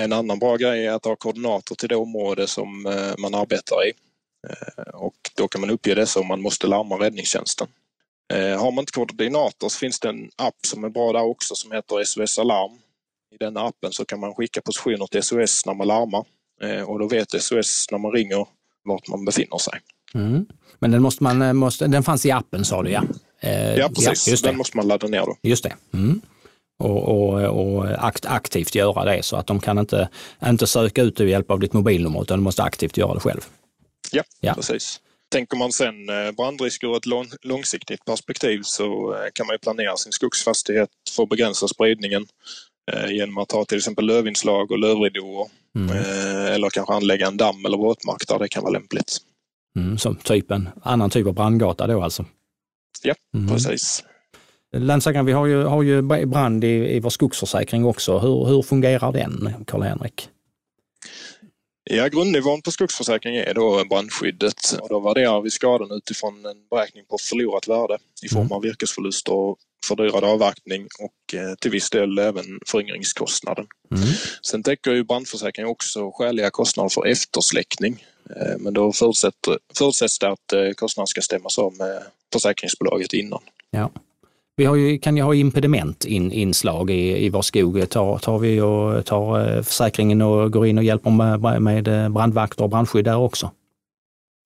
En 0.00 0.12
annan 0.12 0.38
bra 0.38 0.56
grej 0.56 0.86
är 0.86 0.92
att 0.92 1.04
ha 1.04 1.16
koordinater 1.16 1.74
till 1.74 1.88
det 1.88 1.96
område 1.96 2.46
som 2.46 2.86
eh, 2.86 3.14
man 3.18 3.34
arbetar 3.34 3.88
i. 3.88 3.92
Eh, 4.48 4.94
och 4.94 5.16
då 5.36 5.48
kan 5.48 5.60
man 5.60 5.70
uppge 5.70 5.94
dessa 5.94 6.20
om 6.20 6.26
man 6.26 6.42
måste 6.42 6.66
larma 6.66 6.94
räddningstjänsten. 6.94 7.68
Eh, 8.32 8.60
har 8.60 8.72
man 8.72 8.82
inte 8.82 8.92
koordinator 8.92 9.68
så 9.68 9.78
finns 9.78 10.00
det 10.00 10.08
en 10.08 10.30
app 10.36 10.54
som 10.66 10.84
är 10.84 10.88
bra 10.88 11.12
där 11.12 11.22
också 11.22 11.54
som 11.54 11.72
heter 11.72 12.04
SOS 12.04 12.38
Alarm. 12.38 12.72
I 13.34 13.36
den 13.36 13.56
appen 13.56 13.92
så 13.92 14.04
kan 14.04 14.20
man 14.20 14.34
skicka 14.34 14.60
positioner 14.60 15.06
till 15.06 15.22
SOS 15.22 15.66
när 15.66 15.74
man 15.74 15.86
larmar 15.86 16.24
eh, 16.62 16.82
och 16.82 16.98
då 16.98 17.08
vet 17.08 17.42
SOS 17.42 17.86
när 17.90 17.98
man 17.98 18.12
ringer 18.12 18.46
vart 18.84 19.08
man 19.08 19.24
befinner 19.24 19.58
sig. 19.58 19.80
Mm. 20.14 20.46
Men 20.78 20.90
den, 20.90 21.02
måste 21.02 21.22
man, 21.22 21.42
eh, 21.42 21.52
måste, 21.52 21.86
den 21.86 22.02
fanns 22.02 22.26
i 22.26 22.30
appen 22.30 22.64
sa 22.64 22.82
du 22.82 22.90
ja? 22.90 23.02
ja 23.76 23.88
precis, 23.88 24.42
ja, 24.42 24.48
den 24.48 24.56
måste 24.56 24.76
man 24.76 24.88
ladda 24.88 25.08
ner 25.08 25.20
då. 25.20 25.36
Just 25.42 25.64
det. 25.64 25.76
Mm. 25.92 26.20
Och, 26.78 27.08
och, 27.08 27.42
och 27.44 28.04
akt, 28.04 28.26
aktivt 28.26 28.74
göra 28.74 29.04
det 29.04 29.22
så 29.22 29.36
att 29.36 29.46
de 29.46 29.60
kan 29.60 29.78
inte, 29.78 30.08
inte 30.46 30.66
söka 30.66 31.02
ut 31.02 31.16
det 31.16 31.24
med 31.24 31.30
hjälp 31.30 31.50
av 31.50 31.60
ditt 31.60 31.72
mobilnummer 31.72 32.22
utan 32.22 32.38
du 32.38 32.42
måste 32.42 32.62
aktivt 32.62 32.96
göra 32.96 33.14
det 33.14 33.20
själv. 33.20 33.40
Ja, 34.12 34.22
ja. 34.40 34.54
precis. 34.54 35.00
Tänker 35.32 35.56
man 35.56 35.72
sen 35.72 36.08
eh, 36.08 36.32
brandrisk 36.36 36.84
ur 36.84 36.96
ett 36.96 37.06
långsiktigt 37.42 38.04
perspektiv 38.04 38.60
så 38.62 39.14
eh, 39.14 39.30
kan 39.32 39.46
man 39.46 39.58
planera 39.62 39.96
sin 39.96 40.12
skogsfastighet 40.12 40.88
för 41.16 41.22
att 41.22 41.28
begränsa 41.28 41.68
spridningen 41.68 42.26
eh, 42.92 43.10
genom 43.10 43.38
att 43.38 43.52
ha 43.52 43.64
till 43.64 43.78
exempel 43.78 44.06
lövinslag 44.06 44.70
och 44.70 44.78
lövridåer. 44.78 45.46
Mm. 45.76 45.96
Eller 46.54 46.70
kanske 46.70 46.94
anlägga 46.94 47.26
en 47.26 47.36
damm 47.36 47.66
eller 47.66 47.78
våtmark 47.78 48.28
där 48.28 48.38
det 48.38 48.48
kan 48.48 48.62
vara 48.62 48.72
lämpligt. 48.72 49.18
Mm, 49.76 49.98
som 49.98 50.16
typ 50.16 50.50
en 50.50 50.68
annan 50.82 51.10
typ 51.10 51.26
av 51.26 51.34
brandgata 51.34 51.86
då 51.86 52.02
alltså? 52.02 52.24
Ja, 53.02 53.14
mm. 53.34 53.48
precis. 53.48 54.04
Länsläkaren, 54.76 55.26
vi 55.26 55.32
har 55.32 55.46
ju, 55.46 55.62
har 55.62 55.82
ju 55.82 56.02
brand 56.26 56.64
i, 56.64 56.96
i 56.96 57.00
vår 57.00 57.10
skogsförsäkring 57.10 57.84
också. 57.84 58.18
Hur, 58.18 58.44
hur 58.46 58.62
fungerar 58.62 59.12
den, 59.12 59.54
Karl-Henrik? 59.66 60.28
Ja, 61.84 62.08
grundnivån 62.08 62.62
på 62.62 62.70
skogsförsäkring 62.70 63.36
är 63.36 63.54
då 63.54 63.84
brandskyddet 63.84 64.78
och 64.80 64.88
då 64.88 65.00
värderar 65.00 65.40
vi 65.40 65.50
skadan 65.50 65.90
utifrån 65.90 66.46
en 66.46 66.68
beräkning 66.70 67.04
på 67.04 67.18
förlorat 67.18 67.68
värde 67.68 67.98
i 68.22 68.28
form 68.28 68.40
mm. 68.40 68.52
av 68.52 68.62
virkesförluster, 68.62 69.56
fördyrad 69.86 70.24
avverkning 70.24 70.88
och 70.98 71.34
eh, 71.34 71.54
till 71.60 71.70
viss 71.70 71.90
del 71.90 72.18
även 72.18 72.44
föryngringskostnaden. 72.66 73.66
Mm. 73.90 74.08
Sen 74.42 74.62
täcker 74.62 74.90
ju 74.90 75.04
brandförsäkringen 75.04 75.70
också 75.70 76.10
skäliga 76.10 76.50
kostnader 76.50 76.88
för 76.88 77.06
eftersläckning. 77.06 78.06
Eh, 78.36 78.58
men 78.58 78.74
då 78.74 78.92
förutsätts 78.92 80.18
det 80.18 80.28
att 80.28 80.52
eh, 80.52 80.70
kostnaden 80.76 81.06
ska 81.06 81.20
stämmas 81.20 81.58
av 81.58 81.76
med 81.76 82.02
försäkringsbolaget 82.32 83.12
innan. 83.12 83.42
Ja. 83.70 83.90
Vi 84.56 84.64
har 84.64 84.76
ju, 84.76 84.98
kan 84.98 85.16
ju 85.16 85.22
ha 85.22 85.34
impedimentinslag 85.34 86.90
i, 86.90 87.24
i 87.24 87.30
vår 87.30 87.42
skog. 87.42 87.90
Tar, 87.90 88.18
tar 88.18 88.38
vi 88.38 88.60
och 88.60 89.06
tar 89.06 89.40
eh, 89.40 89.62
försäkringen 89.62 90.22
och 90.22 90.52
går 90.52 90.66
in 90.66 90.78
och 90.78 90.84
hjälper 90.84 91.10
med, 91.10 91.62
med 91.62 92.12
brandvakter 92.12 92.64
och 92.64 92.70
brandskydd 92.70 93.04
där 93.04 93.18
också? 93.18 93.50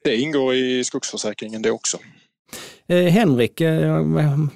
Det 0.04 0.16
ingår 0.16 0.54
i 0.54 0.84
skogsförsäkringen 0.84 1.62
det 1.62 1.70
också. 1.70 1.98
Eh, 2.88 3.12
Henrik, 3.18 3.60
eh, 3.60 4.00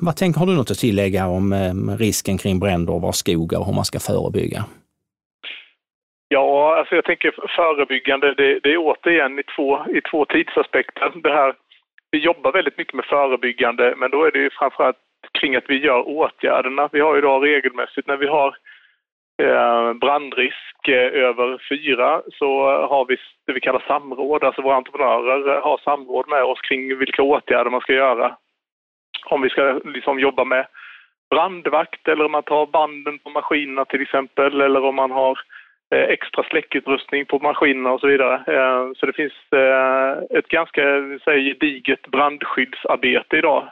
vad 0.01 0.17
tänker, 0.17 0.39
har 0.41 0.47
du 0.47 0.53
något 0.53 0.71
att 0.71 0.79
tillägga 0.79 1.27
om 1.27 1.53
eh, 1.53 1.97
risken 1.99 2.39
kring 2.39 2.61
bränder 2.61 2.93
och 2.95 3.03
var 3.03 3.13
skogar 3.13 3.59
och 3.59 3.67
hur 3.67 3.73
man 3.73 3.85
ska 3.85 3.99
förebygga? 3.99 4.65
Ja, 6.29 6.79
alltså 6.79 6.95
jag 6.95 7.05
tänker 7.05 7.35
förebyggande, 7.57 8.35
det, 8.35 8.61
det 8.63 8.73
är 8.73 8.79
återigen 8.79 9.39
i 9.39 9.43
två, 9.57 9.69
i 9.97 10.01
två 10.11 10.25
tidsaspekter. 10.25 11.13
Det 11.23 11.35
här, 11.41 11.55
vi 12.11 12.19
jobbar 12.19 12.53
väldigt 12.53 12.79
mycket 12.79 12.95
med 12.95 13.05
förebyggande, 13.05 13.95
men 13.97 14.11
då 14.11 14.25
är 14.25 14.33
det 14.33 14.39
ju 14.39 14.51
framförallt 14.59 14.97
kring 15.39 15.57
att 15.57 15.65
vi 15.69 15.85
gör 15.85 16.09
åtgärderna. 16.09 16.89
Vi 16.93 17.01
har 17.01 17.19
idag 17.19 17.47
regelmässigt 17.47 18.07
när 18.09 18.17
vi 18.17 18.27
har 18.27 18.57
eh, 19.43 19.93
brandrisk 19.93 20.89
eh, 20.89 21.25
över 21.29 21.63
fyra 21.69 22.23
så 22.33 22.63
har 22.87 23.05
vi 23.05 23.17
det 23.47 23.53
vi 23.53 23.61
kallar 23.61 23.85
samråd, 23.87 24.45
alltså 24.45 24.63
våra 24.63 24.77
entreprenörer 24.77 25.57
eh, 25.57 25.63
har 25.63 25.79
samråd 25.79 26.29
med 26.29 26.43
oss 26.43 26.61
kring 26.61 26.99
vilka 26.99 27.23
åtgärder 27.23 27.71
man 27.71 27.81
ska 27.81 27.93
göra. 27.93 28.37
Om 29.25 29.43
vi 29.43 29.49
ska 29.49 29.81
liksom 29.85 30.21
jobba 30.21 30.45
med 30.45 30.67
brandvakt 31.31 32.09
eller 32.09 32.25
om 32.25 32.33
man 32.33 32.43
tar 32.43 32.67
banden 32.67 33.19
på 33.19 33.31
maskinerna 33.31 33.85
till 33.85 34.03
exempel 34.03 34.61
eller 34.61 34.85
om 34.85 34.95
man 34.95 35.11
har 35.11 35.39
extra 35.91 36.43
släckutrustning 36.43 37.27
på 37.27 37.39
maskinerna 37.39 37.93
och 37.93 38.01
så 38.01 38.07
vidare. 38.07 38.43
Så 38.97 39.07
det 39.07 39.13
finns 39.13 39.33
ett 40.31 40.49
ganska 40.49 40.83
gediget 41.25 42.07
brandskyddsarbete 42.07 43.37
idag 43.37 43.69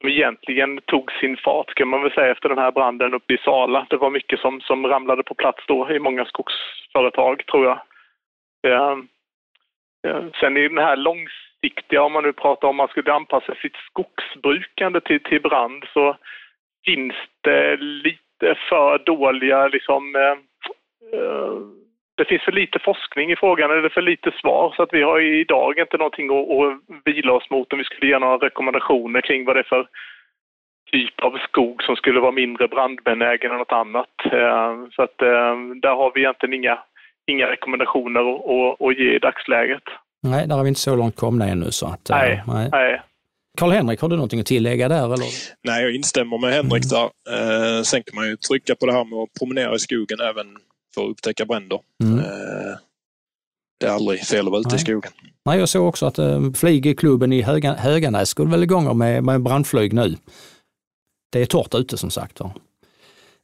som 0.00 0.08
egentligen 0.08 0.80
tog 0.86 1.12
sin 1.12 1.36
fart 1.36 1.74
kan 1.74 1.88
man 1.88 2.02
väl 2.02 2.12
säga 2.12 2.32
efter 2.32 2.48
den 2.48 2.58
här 2.58 2.72
branden 2.72 3.14
uppe 3.14 3.34
i 3.34 3.38
Sala. 3.38 3.86
Det 3.90 3.96
var 3.96 4.10
mycket 4.10 4.40
som, 4.40 4.60
som 4.60 4.86
ramlade 4.86 5.22
på 5.22 5.34
plats 5.34 5.64
då 5.66 5.90
i 5.90 5.98
många 5.98 6.24
skogsföretag 6.24 7.46
tror 7.46 7.66
jag. 7.66 7.80
Eh, 8.66 8.98
eh, 10.06 10.24
sen 10.40 10.56
i 10.56 10.68
den 10.68 10.78
här 10.78 10.96
långsiktiga, 10.96 12.02
om 12.02 12.12
man 12.12 12.24
nu 12.24 12.32
pratar 12.32 12.68
om 12.68 12.76
man 12.76 12.88
skulle 12.88 13.12
anpassa 13.12 13.54
sitt 13.54 13.76
skogsbrukande 13.76 15.00
till, 15.00 15.22
till 15.22 15.42
brand 15.42 15.84
så 15.92 16.16
finns 16.84 17.14
det 17.40 17.76
lite 17.76 18.54
för 18.68 18.98
dåliga 18.98 19.68
liksom 19.68 20.14
Eh, 21.12 21.20
eh 21.20 21.58
det 22.18 22.24
finns 22.24 22.42
för 22.42 22.52
lite 22.52 22.78
forskning 22.78 23.30
i 23.30 23.36
frågan 23.36 23.70
eller 23.70 23.88
för 23.88 24.02
lite 24.02 24.30
svar 24.40 24.72
så 24.76 24.82
att 24.82 24.92
vi 24.92 25.02
har 25.02 25.20
idag 25.20 25.78
inte 25.78 25.96
någonting 25.96 26.28
att, 26.36 26.48
att 26.58 26.72
vila 27.04 27.32
oss 27.32 27.50
mot 27.50 27.72
om 27.72 27.78
vi 27.78 27.84
skulle 27.84 28.10
ge 28.10 28.18
några 28.18 28.46
rekommendationer 28.48 29.20
kring 29.20 29.44
vad 29.44 29.56
det 29.56 29.60
är 29.60 29.74
för 29.74 29.86
typ 30.92 31.20
av 31.20 31.38
skog 31.48 31.82
som 31.82 31.96
skulle 31.96 32.20
vara 32.20 32.32
mindre 32.32 32.68
brandbenägen 32.68 33.50
än 33.50 33.58
något 33.58 33.72
annat. 33.82 34.14
Eh, 34.24 34.72
så 34.94 35.02
att 35.02 35.22
eh, 35.22 35.54
där 35.84 35.94
har 36.00 36.12
vi 36.14 36.20
egentligen 36.20 36.54
inga, 36.54 36.78
inga 37.26 37.46
rekommendationer 37.46 38.20
att, 38.20 38.82
att 38.84 38.98
ge 38.98 39.16
i 39.16 39.18
dagsläget. 39.18 39.86
Nej, 40.22 40.46
där 40.48 40.56
har 40.56 40.62
vi 40.62 40.68
inte 40.68 40.80
så 40.80 40.96
långt 40.96 41.16
komna 41.16 41.44
ännu. 41.48 41.70
Så 41.70 41.86
att, 41.86 42.06
nej, 42.10 42.42
nej. 42.46 42.68
nej. 42.72 43.00
Karl-Henrik, 43.58 44.00
har 44.00 44.08
du 44.08 44.16
någonting 44.16 44.40
att 44.40 44.46
tillägga 44.46 44.88
där? 44.88 45.04
Eller? 45.04 45.28
Nej, 45.62 45.82
jag 45.82 45.94
instämmer 45.94 46.38
med 46.38 46.52
Henrik 46.52 46.84
där. 46.90 47.04
Eh, 47.34 47.82
sen 47.82 48.02
kan 48.02 48.14
man 48.14 48.28
ju 48.28 48.36
trycka 48.36 48.74
på 48.74 48.86
det 48.86 48.92
här 48.92 49.04
med 49.04 49.18
att 49.18 49.34
promenera 49.38 49.74
i 49.74 49.78
skogen 49.78 50.20
även 50.30 50.46
för 50.98 51.04
att 51.04 51.10
upptäcka 51.10 51.44
bränder. 51.44 51.80
Mm. 52.04 52.18
Eh, 52.18 52.76
det 53.80 53.86
är 53.86 53.90
aldrig 53.90 54.20
fel 54.20 54.46
att 54.46 54.52
vara 54.52 54.60
ute 54.60 54.76
i 54.76 54.78
skogen. 54.78 55.12
Nej, 55.44 55.58
jag 55.58 55.68
såg 55.68 55.86
också 55.86 56.06
att 56.06 56.18
eh, 56.18 56.52
flygklubben 56.52 57.32
i 57.32 57.42
Höga, 57.42 57.74
Höganäs 57.74 58.28
skulle 58.28 58.50
väl 58.50 58.62
igång 58.62 58.98
med, 58.98 59.24
med 59.24 59.42
brandflyg 59.42 59.92
nu. 59.92 60.16
Det 61.32 61.42
är 61.42 61.46
torrt 61.46 61.74
ute 61.74 61.96
som 61.96 62.10
sagt. 62.10 62.40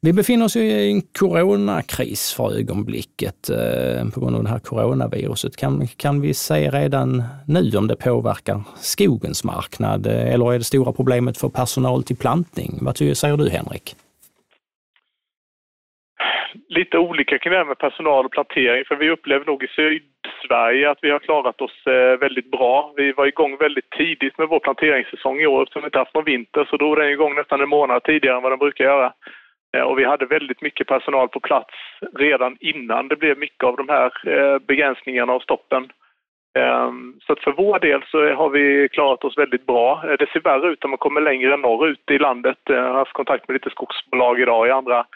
Vi 0.01 0.13
befinner 0.13 0.45
oss 0.45 0.57
i 0.57 0.91
en 0.91 1.03
coronakris 1.03 2.33
för 2.33 2.59
ögonblicket 2.59 3.51
eh, 3.51 4.09
på 4.09 4.21
grund 4.21 4.37
av 4.37 4.43
det 4.43 4.51
här 4.51 4.59
coronaviruset. 4.59 5.57
Kan, 5.57 5.87
kan 5.87 6.21
vi 6.21 6.35
se 6.35 6.71
redan 6.71 7.23
nu 7.47 7.77
om 7.77 7.87
det 7.87 7.97
påverkar 7.97 8.63
skogens 8.81 9.45
marknad 9.45 10.07
eller 10.07 10.53
är 10.53 10.59
det 10.59 10.65
stora 10.65 10.93
problemet 10.93 11.39
för 11.39 11.49
personal 11.49 12.03
till 12.03 12.17
plantning? 12.17 12.79
Vad 12.81 12.97
säger 12.97 13.37
du 13.37 13.51
Henrik? 13.51 13.97
Lite 16.69 16.99
olika 16.99 17.39
kring 17.39 17.53
det 17.53 17.59
här 17.59 17.65
med 17.65 17.79
personal 17.79 18.25
och 18.25 18.33
plantering 18.33 18.85
för 18.85 18.97
vi 18.97 19.11
upplever 19.11 19.47
nog 19.47 19.63
i 19.63 19.69
Sydsverige 19.69 20.91
att 20.91 20.99
vi 21.03 21.11
har 21.11 21.19
klarat 21.19 21.61
oss 21.61 21.87
eh, 21.87 22.19
väldigt 22.19 22.51
bra. 22.51 22.93
Vi 22.97 23.13
var 23.13 23.27
igång 23.27 23.57
väldigt 23.57 23.91
tidigt 23.91 24.39
med 24.39 24.49
vår 24.49 24.59
planteringssäsong 24.59 25.41
i 25.41 25.47
år 25.47 25.63
eftersom 25.63 25.83
vi 25.83 25.87
inte 25.87 25.99
haft 25.99 26.15
någon 26.15 26.25
vinter 26.25 26.67
så 26.71 26.77
drog 26.77 26.97
den 26.97 27.09
igång 27.09 27.35
nästan 27.35 27.61
en 27.61 27.69
månad 27.69 28.03
tidigare 28.03 28.37
än 28.37 28.43
vad 28.43 28.53
den 28.53 28.59
brukar 28.59 28.85
göra. 28.85 29.13
Eh, 29.77 29.83
och 29.83 29.99
vi 29.99 30.05
hade 30.05 30.27
väldigt 30.27 30.63
mycket 30.63 30.87
personal 30.87 31.29
på 31.29 31.41
plats 31.41 31.75
redan 32.15 32.57
innan 32.61 33.09
det 33.09 33.17
blev 33.17 33.38
mycket 33.38 33.64
av 33.64 33.77
de 33.77 33.88
här 33.88 34.11
eh, 34.29 34.59
begränsningarna 34.59 35.33
och 35.33 35.43
stoppen. 35.43 35.88
Ehm, 36.59 37.14
så 37.27 37.33
att 37.33 37.40
för 37.40 37.53
vår 37.53 37.79
del 37.79 38.03
så 38.07 38.35
har 38.35 38.49
vi 38.49 38.88
klarat 38.93 39.25
oss 39.25 39.38
väldigt 39.38 39.67
bra. 39.67 40.05
Det 40.19 40.31
ser 40.31 40.40
värre 40.40 40.69
ut 40.69 40.85
om 40.85 40.90
man 40.90 40.99
kommer 40.99 41.21
längre 41.21 41.57
norrut 41.57 42.11
i 42.11 42.19
landet. 42.19 42.59
Jag 42.64 42.83
har 42.83 42.99
haft 42.99 43.12
kontakt 43.12 43.49
med 43.49 43.55
lite 43.55 43.71
skogsbolag 43.71 44.40
idag 44.40 44.69
i 44.69 44.71
andra 44.71 45.07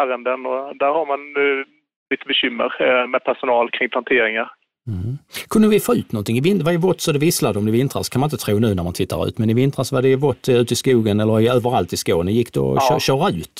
ärenden 0.00 0.46
och 0.46 0.76
där 0.76 0.92
har 0.98 1.06
man 1.06 1.20
eh, 1.42 1.66
lite 2.10 2.26
bekymmer 2.26 2.70
eh, 2.84 3.06
med 3.06 3.24
personal 3.24 3.70
kring 3.70 3.88
planteringar. 3.88 4.48
Mm. 4.92 5.18
Kunde 5.50 5.68
vi 5.68 5.80
få 5.80 5.92
ut 5.94 6.12
någonting? 6.12 6.42
Det 6.58 6.64
var 6.64 6.72
ju 6.72 6.78
vått 6.78 7.00
så 7.00 7.12
det 7.12 7.18
visslade 7.18 7.58
om 7.58 7.64
det 7.66 7.72
i 7.72 7.78
vintras, 7.80 8.08
kan 8.08 8.20
man 8.20 8.26
inte 8.26 8.44
tro 8.44 8.54
nu 8.58 8.74
när 8.74 8.84
man 8.88 8.92
tittar 9.00 9.28
ut. 9.28 9.38
Men 9.38 9.50
i 9.50 9.54
vintras 9.54 9.92
var 9.92 10.02
det 10.02 10.16
vått 10.16 10.48
eh, 10.48 10.60
ute 10.60 10.72
i 10.74 10.76
skogen 10.84 11.20
eller 11.20 11.36
överallt 11.56 11.92
i 11.92 11.96
Skåne. 11.96 12.30
Gick 12.32 12.50
det 12.54 12.60
att 12.60 12.90
ja. 12.90 12.98
köra 13.08 13.26
ut, 13.38 13.56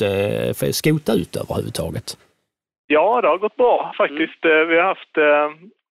skota 0.80 1.12
ut 1.20 1.32
överhuvudtaget? 1.42 2.08
Ja, 2.86 3.20
det 3.20 3.28
har 3.28 3.38
gått 3.38 3.56
bra 3.56 3.94
faktiskt. 3.96 4.44
Mm. 4.44 4.68
Vi 4.68 4.76
har 4.76 4.86
haft, 4.94 5.14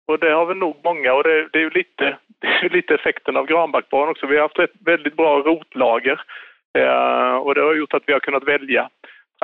och 0.09 0.19
det 0.19 0.33
har 0.39 0.47
väl 0.47 0.57
nog 0.57 0.77
många, 0.85 1.15
och 1.15 1.23
det, 1.23 1.49
det 1.53 1.59
är 1.59 1.67
ju 1.69 1.71
lite, 1.71 2.07
lite 2.77 2.95
effekten 2.95 3.37
av 3.37 3.47
granbarkborren 3.47 4.11
också. 4.11 4.27
Vi 4.27 4.37
har 4.37 4.43
haft 4.43 4.59
ett 4.59 4.79
väldigt 4.85 5.17
bra 5.17 5.39
rotlager 5.39 6.21
och 7.45 7.55
det 7.55 7.61
har 7.61 7.75
gjort 7.75 7.95
att 7.95 8.03
vi 8.07 8.13
har 8.13 8.21
kunnat 8.21 8.49
välja 8.55 8.89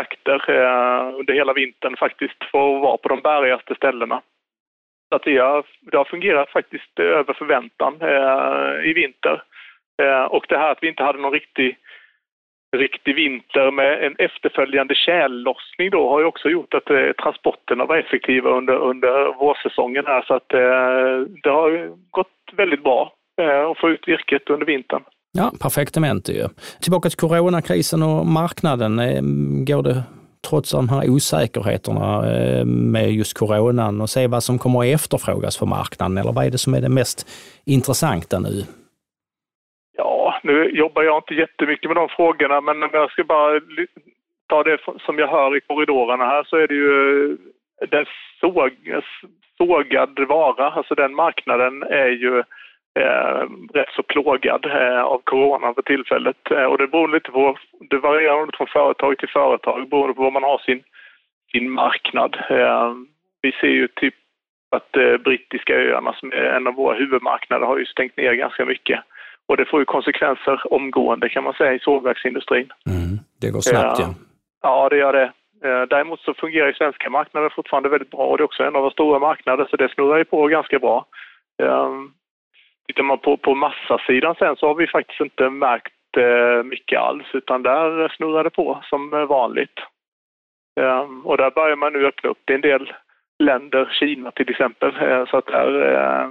trakter 0.00 0.50
eh, 0.50 1.18
under 1.18 1.34
hela 1.34 1.52
vintern 1.52 1.96
faktiskt 1.96 2.44
för 2.50 2.76
att 2.76 2.82
vara 2.82 2.96
på 2.96 3.08
de 3.08 3.20
bärigaste 3.20 3.74
ställena. 3.74 4.22
Så 5.08 5.16
att 5.16 5.22
det, 5.22 5.38
har, 5.38 5.64
det 5.80 5.96
har 5.96 6.04
fungerat 6.04 6.50
faktiskt 6.50 6.98
över 6.98 7.34
förväntan 7.34 7.96
eh, 8.00 8.90
i 8.90 8.92
vinter. 8.92 9.42
Eh, 10.02 10.24
och 10.24 10.46
det 10.48 10.58
här 10.58 10.70
att 10.70 10.82
vi 10.82 10.88
inte 10.88 11.02
hade 11.02 11.18
någon 11.18 11.32
riktig, 11.32 11.76
riktig 12.76 13.14
vinter 13.14 13.70
med 13.70 14.04
en 14.04 14.16
efterföljande 14.18 14.94
tjällossning 14.94 15.90
då 15.90 16.10
har 16.10 16.20
ju 16.20 16.26
också 16.26 16.48
gjort 16.48 16.74
att 16.74 16.90
eh, 16.90 17.12
transporterna 17.12 17.84
var 17.84 17.96
effektiva 17.96 18.50
under, 18.50 18.74
under 18.74 19.32
vårsäsongen 19.38 20.06
här 20.06 20.22
så 20.22 20.34
att 20.34 20.54
eh, 20.54 21.20
det 21.42 21.50
har 21.50 21.96
gått 22.10 22.28
väldigt 22.52 22.82
bra 22.82 23.12
eh, 23.40 23.66
att 23.66 23.78
få 23.78 23.90
ut 23.90 24.08
virket 24.08 24.50
under 24.50 24.66
vintern. 24.66 25.02
Ja, 25.32 25.52
perfektament 25.60 26.28
ju. 26.28 26.48
Tillbaka 26.82 27.08
till 27.08 27.18
coronakrisen 27.18 28.02
och 28.02 28.26
marknaden. 28.26 28.98
Eh, 28.98 29.22
går 29.66 29.82
det 29.82 30.02
trots 30.48 30.70
de 30.70 30.88
här 30.88 31.10
osäkerheterna 31.10 32.32
eh, 32.32 32.64
med 32.64 33.12
just 33.12 33.38
coronan 33.38 34.00
och 34.00 34.10
se 34.10 34.26
vad 34.26 34.42
som 34.42 34.58
kommer 34.58 34.80
att 34.80 34.94
efterfrågas 34.94 35.58
för 35.58 35.66
marknaden? 35.66 36.18
Eller 36.18 36.32
vad 36.32 36.46
är 36.46 36.50
det 36.50 36.58
som 36.58 36.74
är 36.74 36.80
det 36.80 36.88
mest 36.88 37.28
intressanta 37.66 38.38
nu? 38.38 38.64
Ja, 39.96 40.40
nu 40.42 40.70
jobbar 40.70 41.02
jag 41.02 41.18
inte 41.18 41.34
jättemycket 41.34 41.90
med 41.90 41.96
de 41.96 42.08
frågorna, 42.08 42.60
men 42.60 42.82
om 42.82 42.90
jag 42.92 43.10
ska 43.10 43.24
bara 43.24 43.60
ta 44.48 44.62
det 44.62 44.78
som 45.06 45.18
jag 45.18 45.28
hör 45.28 45.56
i 45.56 45.60
korridorerna 45.60 46.24
här 46.24 46.44
så 46.44 46.56
är 46.56 46.66
det 46.68 46.74
ju 46.74 47.32
eh, 47.32 47.88
den 47.90 48.04
såg, 48.40 48.72
sågad 49.56 50.28
vara, 50.28 50.70
alltså 50.70 50.94
den 50.94 51.14
marknaden 51.14 51.82
är 51.82 52.08
ju 52.08 52.42
eh, 53.00 53.42
rätt 53.74 53.92
så 53.96 54.02
plågad 54.02 54.66
eh, 54.66 55.02
av 55.02 55.20
corona 55.24 55.74
för 55.74 55.82
tillfället. 55.82 56.50
Eh, 56.50 56.64
och 56.64 56.78
det 56.78 56.86
beror 56.86 57.08
lite 57.08 57.30
på, 57.30 57.56
det 57.90 57.98
varierar 57.98 58.46
lite 58.46 58.56
från 58.56 58.66
företag 58.66 59.18
till 59.18 59.28
företag 59.28 59.88
beroende 59.88 60.14
på 60.14 60.22
var 60.22 60.30
man 60.30 60.42
har 60.42 60.58
sin, 60.58 60.82
sin 61.52 61.70
marknad. 61.70 62.36
Eh, 62.50 62.92
vi 63.42 63.52
ser 63.52 63.74
ju 63.80 63.88
typ 63.88 64.14
att 64.76 64.96
eh, 64.96 65.16
brittiska 65.16 65.74
öarna 65.74 66.12
som 66.12 66.32
är 66.32 66.44
en 66.56 66.66
av 66.66 66.74
våra 66.74 66.98
huvudmarknader 66.98 67.66
har 67.66 67.78
ju 67.78 67.86
stängt 67.86 68.16
ner 68.16 68.32
ganska 68.32 68.64
mycket. 68.64 69.00
Och 69.48 69.56
det 69.56 69.64
får 69.64 69.80
ju 69.80 69.84
konsekvenser 69.84 70.72
omgående 70.72 71.28
kan 71.28 71.44
man 71.44 71.54
säga 71.54 71.74
i 71.74 71.78
sågverksindustrin. 71.78 72.72
Mm, 72.86 73.18
det 73.40 73.50
går 73.50 73.60
snabbt 73.60 73.98
ja. 73.98 74.14
Ja, 74.62 74.88
det 74.88 74.96
gör 74.96 75.12
det. 75.12 75.32
Däremot 75.86 76.20
så 76.20 76.34
fungerar 76.34 76.66
ju 76.66 76.74
svenska 76.74 77.10
marknaden 77.10 77.50
fortfarande 77.50 77.88
väldigt 77.88 78.10
bra 78.10 78.26
och 78.26 78.36
det 78.36 78.42
är 78.42 78.44
också 78.44 78.62
en 78.62 78.76
av 78.76 78.82
våra 78.82 78.90
stora 78.90 79.18
marknader 79.18 79.66
så 79.70 79.76
det 79.76 79.88
snurrar 79.94 80.18
ju 80.18 80.24
på 80.24 80.46
ganska 80.46 80.78
bra. 80.78 81.06
Tittar 82.90 83.03
man 83.03 83.18
på, 83.18 83.37
på 83.37 83.55
massasidan 83.55 84.35
sen 84.38 84.57
så 84.57 84.66
har 84.66 84.74
vi 84.74 84.87
faktiskt 84.87 85.20
inte 85.20 85.50
märkt 85.50 86.16
eh, 86.16 86.62
mycket 86.64 87.00
alls 87.00 87.26
utan 87.33 87.62
där 87.62 88.09
snurrar 88.16 88.44
det 88.44 88.50
på 88.50 88.83
som 88.90 89.11
vanligt. 89.11 89.79
Um, 90.81 91.26
och 91.26 91.37
där 91.37 91.50
börjar 91.50 91.76
man 91.76 91.92
nu 91.92 92.07
öppna 92.07 92.31
upp 92.31 92.50
i 92.50 92.55
en 92.55 92.61
del 92.61 92.92
länder, 93.38 93.96
Kina 94.00 94.31
till 94.31 94.50
exempel, 94.50 94.88
uh, 94.88 95.26
så 95.26 95.37
att 95.37 95.46
där 95.46 95.70
uh, 95.92 96.31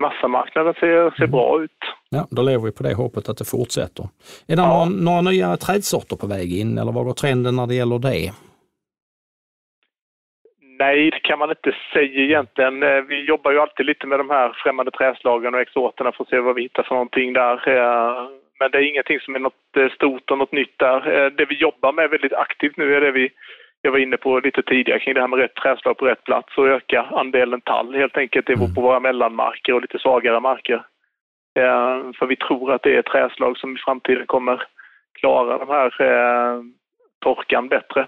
massamarknaden 0.00 0.74
ser, 0.74 1.10
ser 1.10 1.26
bra 1.26 1.62
ut. 1.62 1.80
Ja, 2.10 2.26
då 2.30 2.42
lever 2.42 2.64
vi 2.64 2.72
på 2.72 2.82
det 2.82 2.94
hoppet 2.94 3.28
att 3.28 3.38
det 3.38 3.50
fortsätter. 3.50 4.04
Är 4.48 4.56
det 4.56 4.62
ja. 4.62 4.84
några, 4.84 4.84
några 4.84 5.20
nya 5.20 5.56
trädsorter 5.56 6.16
på 6.16 6.26
väg 6.26 6.52
in 6.60 6.78
eller 6.78 6.92
vad 6.92 7.04
går 7.04 7.12
trenden 7.12 7.56
när 7.56 7.66
det 7.66 7.74
gäller 7.74 7.98
det? 7.98 8.32
Nej, 10.64 11.10
det 11.10 11.20
kan 11.20 11.38
man 11.38 11.50
inte 11.50 11.76
säga 11.92 12.22
egentligen. 12.22 12.82
Eh, 12.82 13.00
vi 13.00 13.24
jobbar 13.24 13.52
ju 13.52 13.58
alltid 13.58 13.86
lite 13.86 14.06
med 14.06 14.18
de 14.20 14.30
här 14.30 14.52
främmande 14.56 14.90
träslagen 14.90 15.54
och 15.54 15.60
exoterna 15.60 16.12
för 16.12 16.24
att 16.24 16.30
se 16.30 16.38
vad 16.40 16.54
vi 16.54 16.62
hittar 16.62 16.82
för 16.82 16.94
någonting 16.94 17.32
där. 17.32 17.68
Eh, 17.68 18.28
men 18.58 18.70
det 18.70 18.78
är 18.78 18.90
ingenting 18.90 19.20
som 19.20 19.34
är 19.34 19.38
något 19.38 19.76
eh, 19.76 19.88
stort 19.88 20.30
och 20.30 20.38
något 20.38 20.52
nytt 20.52 20.78
där. 20.78 21.30
Det 21.30 21.44
vi 21.44 21.54
jobbar 21.54 21.92
med 21.92 22.10
väldigt 22.10 22.32
aktivt 22.32 22.76
nu 22.76 22.94
är 22.94 23.00
det 23.00 23.10
vi 23.10 23.30
jag 23.84 23.92
var 23.92 23.98
inne 23.98 24.16
på 24.16 24.40
lite 24.40 24.62
tidigare 24.62 24.98
kring 24.98 25.14
det 25.14 25.20
här 25.20 25.28
med 25.28 25.38
rätt 25.38 25.54
träslag 25.54 25.96
på 25.96 26.06
rätt 26.06 26.24
plats 26.24 26.58
och 26.58 26.68
öka 26.68 27.02
andelen 27.02 27.60
tall 27.60 27.94
helt 27.94 28.16
enkelt 28.16 28.48
mm. 28.48 28.74
på 28.74 28.80
våra 28.80 29.00
mellanmarker 29.00 29.72
och 29.72 29.82
lite 29.82 29.98
svagare 29.98 30.40
marker. 30.40 30.82
För 32.18 32.26
vi 32.26 32.36
tror 32.36 32.72
att 32.72 32.82
det 32.82 32.96
är 32.96 33.02
träslag 33.02 33.58
som 33.58 33.76
i 33.76 33.78
framtiden 33.78 34.26
kommer 34.26 34.62
klara 35.12 35.58
de 35.58 35.68
här 35.68 35.92
torkan 37.20 37.68
bättre. 37.68 38.06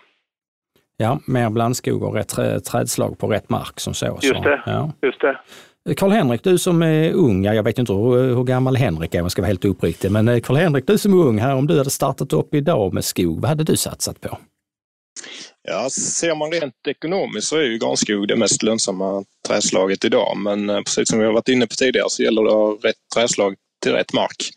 Ja, 0.97 1.21
mer 1.27 1.51
blandskog 1.51 2.03
och 2.03 2.15
rätt 2.15 2.65
trädslag 2.65 3.19
på 3.19 3.27
rätt 3.27 3.51
mark 3.51 3.81
som 3.81 3.95
så. 3.95 4.19
Just 4.23 4.43
det. 4.43 4.63
Ja. 4.67 4.93
Just 5.03 5.21
det. 5.21 5.37
Karl-Henrik, 5.97 6.45
du 6.45 6.59
som 6.59 6.83
är 6.83 7.13
ung, 7.13 7.45
jag 7.45 7.63
vet 7.63 7.79
inte 7.79 7.93
hur, 7.93 8.35
hur 8.35 8.45
gammal 8.45 8.77
Henrik 8.77 9.15
är 9.15 9.21
om 9.21 9.25
jag 9.25 9.33
ska 9.33 9.43
vara 9.43 9.47
helt 9.47 9.65
uppriktig, 9.65 10.11
men 10.11 10.29
eh, 10.29 10.41
Karl-Henrik, 10.41 10.87
du 10.87 10.99
som 10.99 11.21
är 11.21 11.25
ung 11.25 11.39
här, 11.39 11.55
om 11.55 11.67
du 11.67 11.79
hade 11.79 11.91
startat 11.91 12.33
upp 12.33 12.55
idag 12.55 12.95
med 12.95 13.05
skog, 13.05 13.41
vad 13.41 13.49
hade 13.49 13.65
du 13.65 13.77
satsat 13.77 14.21
på? 14.21 14.39
Ja, 15.69 15.91
ser 15.91 16.35
man 16.35 16.53
rent 16.53 16.75
ekonomiskt 16.89 17.47
så 17.47 17.57
är 17.57 17.63
ju 17.63 17.79
granskog 17.79 18.29
det 18.29 18.37
mest 18.37 18.63
lönsamma 18.63 19.25
träslaget 19.49 20.05
idag, 20.05 20.37
men 20.37 20.71
eh, 20.71 20.79
precis 20.79 21.09
som 21.09 21.19
vi 21.19 21.25
har 21.25 21.33
varit 21.33 21.49
inne 21.49 21.67
på 21.67 21.75
tidigare 21.75 22.11
så 22.11 22.23
gäller 22.23 22.43
det 22.43 22.49
att 22.49 22.55
ha 22.55 22.89
rätt 22.89 22.97
träslag 23.15 23.55
till 23.85 23.93
rätt 23.93 24.13
mark. 24.13 24.51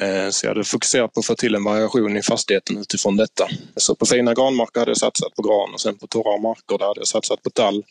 Eh, 0.00 0.30
så 0.30 0.46
jag 0.46 0.50
hade 0.50 0.64
fokuserat 0.64 1.12
på 1.12 1.20
att 1.20 1.26
få 1.26 1.34
till 1.34 1.54
en 1.54 1.64
variation 1.64 2.16
i 2.16 2.22
fastigheten 2.22 2.78
utifrån 2.78 3.16
detta. 3.16 3.48
Så 3.76 3.94
på 3.94 4.06
fina 4.06 4.34
granmarker 4.34 4.80
hade 4.80 4.90
jag 4.90 4.98
satsat 4.98 5.34
på 5.34 5.42
gran 5.42 5.74
och 5.74 5.80
sen 5.80 5.98
på 5.98 6.06
torra 6.06 6.38
marker 6.38 6.78
där 6.78 6.86
hade 6.86 7.00
jag 7.00 7.06
satsat 7.06 7.42
på 7.42 7.50
tall. 7.50 7.84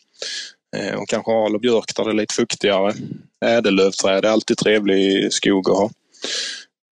Eh, 0.76 0.94
och 0.94 1.08
kanske 1.08 1.32
al 1.32 1.54
och 1.54 1.60
björk 1.60 1.96
där 1.96 2.04
det 2.04 2.10
är 2.10 2.14
lite 2.14 2.34
fuktigare. 2.34 2.94
Ädellövträd 3.44 4.24
är 4.24 4.28
alltid 4.28 4.58
trevlig 4.58 5.32
skog 5.32 5.70
att 5.70 5.76
ha. 5.76 5.90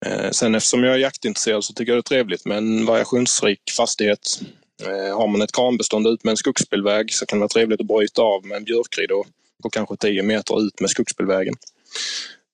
Eh, 0.06 0.32
sen 0.32 0.56
eftersom 0.56 0.84
jag 0.84 0.94
är 0.94 1.00
jaktintresserad 1.00 1.64
så 1.64 1.74
tycker 1.74 1.92
jag 1.92 1.98
det 1.98 2.08
är 2.08 2.16
trevligt 2.16 2.46
med 2.46 2.58
en 2.58 2.86
variationsrik 2.86 3.62
fastighet. 3.78 4.40
Har 5.16 5.28
man 5.28 5.42
ett 5.42 5.52
kranbestånd 5.52 6.08
ut 6.08 6.24
med 6.24 6.32
en 6.32 6.38
skogsbilväg 6.38 7.14
så 7.14 7.26
kan 7.26 7.40
det 7.40 7.42
vara 7.42 7.50
trevligt 7.50 7.82
att 7.82 7.88
bryta 7.88 8.22
av 8.22 8.46
med 8.46 8.58
en 8.58 8.64
björkridå 8.64 9.26
på 9.64 9.70
kanske 9.70 9.96
10 9.98 10.24
meter 10.24 10.66
ut 10.68 10.80
med 10.80 10.90
skogsbilvägen 10.90 11.56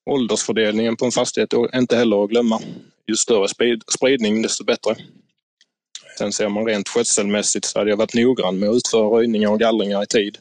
åldersfördelningen 0.07 0.95
på 0.95 1.05
en 1.05 1.11
fastighet 1.11 1.53
är 1.53 1.77
inte 1.77 1.97
heller 1.97 2.23
att 2.23 2.29
glömma. 2.29 2.61
Ju 3.07 3.15
större 3.15 3.47
spridning 3.97 4.41
desto 4.41 4.63
bättre. 4.63 4.95
Sen 6.17 6.33
ser 6.33 6.49
man 6.49 6.65
rent 6.65 6.89
skötselmässigt 6.89 7.65
så 7.65 7.79
hade 7.79 7.89
jag 7.89 7.97
varit 7.97 8.13
noggrann 8.13 8.59
med 8.59 8.69
att 8.69 8.75
utföra 8.75 9.17
röjningar 9.17 9.49
och 9.49 9.59
gallringar 9.59 10.03
i 10.03 10.05
tid. 10.05 10.37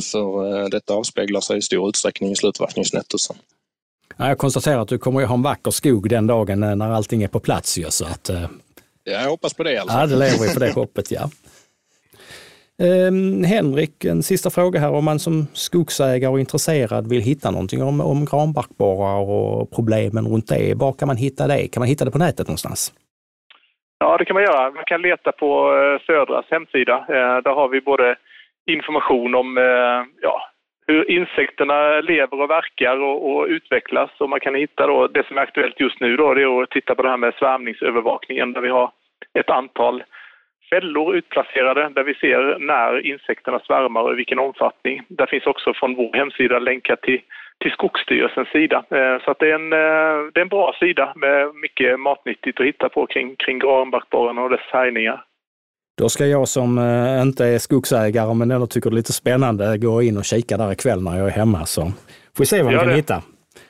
För 0.00 0.62
eh, 0.62 0.68
detta 0.68 0.94
avspeglar 0.94 1.40
sig 1.40 1.58
i 1.58 1.62
stor 1.62 1.88
utsträckning 1.88 2.32
i 2.32 2.36
slutverkningsnettot. 2.36 3.20
Jag 4.16 4.38
konstaterar 4.38 4.78
att 4.78 4.88
du 4.88 4.98
kommer 4.98 5.22
att 5.22 5.28
ha 5.28 5.34
en 5.34 5.42
vacker 5.42 5.70
skog 5.70 6.08
den 6.08 6.26
dagen 6.26 6.62
eh, 6.62 6.76
när 6.76 6.90
allting 6.90 7.22
är 7.22 7.28
på 7.28 7.40
plats. 7.40 7.78
Ju, 7.78 7.90
så 7.90 8.04
att, 8.04 8.28
eh, 8.28 8.40
ja, 9.04 9.12
jag 9.12 9.30
hoppas 9.30 9.54
på 9.54 9.62
det. 9.62 9.78
Alltså. 9.78 9.98
Ja, 9.98 10.06
det 10.06 10.16
lever 10.16 10.46
vi 10.46 10.54
på 10.54 10.60
det 10.60 10.72
hoppet, 10.72 11.10
ja. 11.10 11.30
Eh, 12.86 13.12
Henrik, 13.52 14.04
en 14.04 14.22
sista 14.22 14.50
fråga 14.50 14.80
här. 14.80 14.92
Om 14.98 15.04
man 15.04 15.18
som 15.18 15.46
skogsägare 15.66 16.32
och 16.32 16.40
intresserad 16.40 17.04
vill 17.12 17.22
hitta 17.30 17.50
någonting 17.50 17.82
om, 17.82 18.00
om 18.12 18.20
granbarkborrar 18.30 19.20
och 19.36 19.70
problemen 19.76 20.24
runt 20.32 20.48
det, 20.48 20.74
var 20.82 20.92
kan 20.92 21.08
man 21.08 21.16
hitta 21.16 21.46
det? 21.46 21.68
Kan 21.72 21.80
man 21.80 21.88
hitta 21.88 22.04
det 22.04 22.10
på 22.16 22.24
nätet 22.26 22.46
någonstans? 22.48 22.80
Ja, 24.02 24.16
det 24.18 24.24
kan 24.24 24.34
man 24.34 24.42
göra. 24.42 24.70
Man 24.70 24.84
kan 24.86 25.02
leta 25.02 25.32
på 25.32 25.48
eh, 25.76 26.06
Södras 26.06 26.46
hemsida. 26.50 26.96
Eh, 27.08 27.36
där 27.44 27.54
har 27.54 27.68
vi 27.68 27.80
både 27.80 28.16
information 28.66 29.34
om 29.34 29.58
eh, 29.58 30.00
ja, 30.26 30.36
hur 30.86 31.10
insekterna 31.10 32.00
lever 32.00 32.40
och 32.42 32.50
verkar 32.50 32.96
och, 33.00 33.18
och, 33.30 33.46
utvecklas. 33.46 34.10
Och 34.20 34.30
man 34.30 34.40
kan 34.40 34.54
hitta 34.54 34.86
då, 34.86 35.06
det 35.06 35.26
som 35.26 35.36
är 35.36 35.42
aktuellt 35.42 35.80
just 35.80 36.00
nu 36.00 36.16
då, 36.16 36.34
det 36.34 36.42
är 36.42 36.62
att 36.62 36.70
titta 36.70 36.94
på 36.94 37.02
det 37.02 37.08
här 37.08 37.16
med 37.16 37.34
svärmningsövervakningen 37.34 38.52
där 38.52 38.60
vi 38.60 38.68
har 38.68 38.90
ett 39.38 39.50
antal 39.50 40.02
fällor 40.72 41.16
utplacerade 41.16 41.82
där 41.96 42.04
vi 42.04 42.14
ser 42.14 42.58
när 42.72 43.06
insekterna 43.12 43.58
svärmar 43.66 44.02
och 44.02 44.12
i 44.12 44.16
vilken 44.22 44.38
omfattning. 44.38 44.96
Där 45.08 45.26
finns 45.26 45.46
också 45.46 45.68
från 45.74 45.94
vår 46.00 46.12
hemsida 46.20 46.58
länkar 46.58 46.96
till, 46.96 47.20
till 47.60 47.72
Skogsstyrelsens 47.76 48.48
sida. 48.48 48.78
Eh, 48.98 49.16
så 49.24 49.30
att 49.30 49.38
det, 49.38 49.50
är 49.50 49.54
en, 49.54 49.72
eh, 49.72 50.18
det 50.32 50.40
är 50.40 50.46
en 50.48 50.56
bra 50.56 50.68
sida 50.80 51.12
med 51.16 51.54
mycket 51.64 52.00
matnyttigt 52.00 52.60
att 52.60 52.66
hitta 52.66 52.88
på 52.88 53.06
kring, 53.06 53.36
kring 53.36 53.58
granbarkborren 53.58 54.38
och 54.38 54.50
dess 54.50 54.66
härjningar. 54.72 55.18
Då 55.98 56.08
ska 56.08 56.26
jag 56.26 56.48
som 56.48 56.78
eh, 56.78 57.22
inte 57.22 57.46
är 57.46 57.58
skogsägare 57.58 58.34
men 58.34 58.50
ändå 58.50 58.66
tycker 58.66 58.90
det 58.90 58.94
är 58.94 59.02
lite 59.02 59.12
spännande 59.12 59.78
gå 59.78 60.02
in 60.02 60.16
och 60.16 60.24
kika 60.24 60.56
där 60.56 60.72
ikväll 60.72 61.02
när 61.02 61.18
jag 61.18 61.26
är 61.26 61.36
hemma. 61.42 61.66
Så 61.66 61.82
får 62.34 62.42
vi 62.44 62.46
se 62.46 62.62
vad 62.62 62.72
vi 62.72 62.78
kan 62.78 62.90
hitta. 62.90 63.22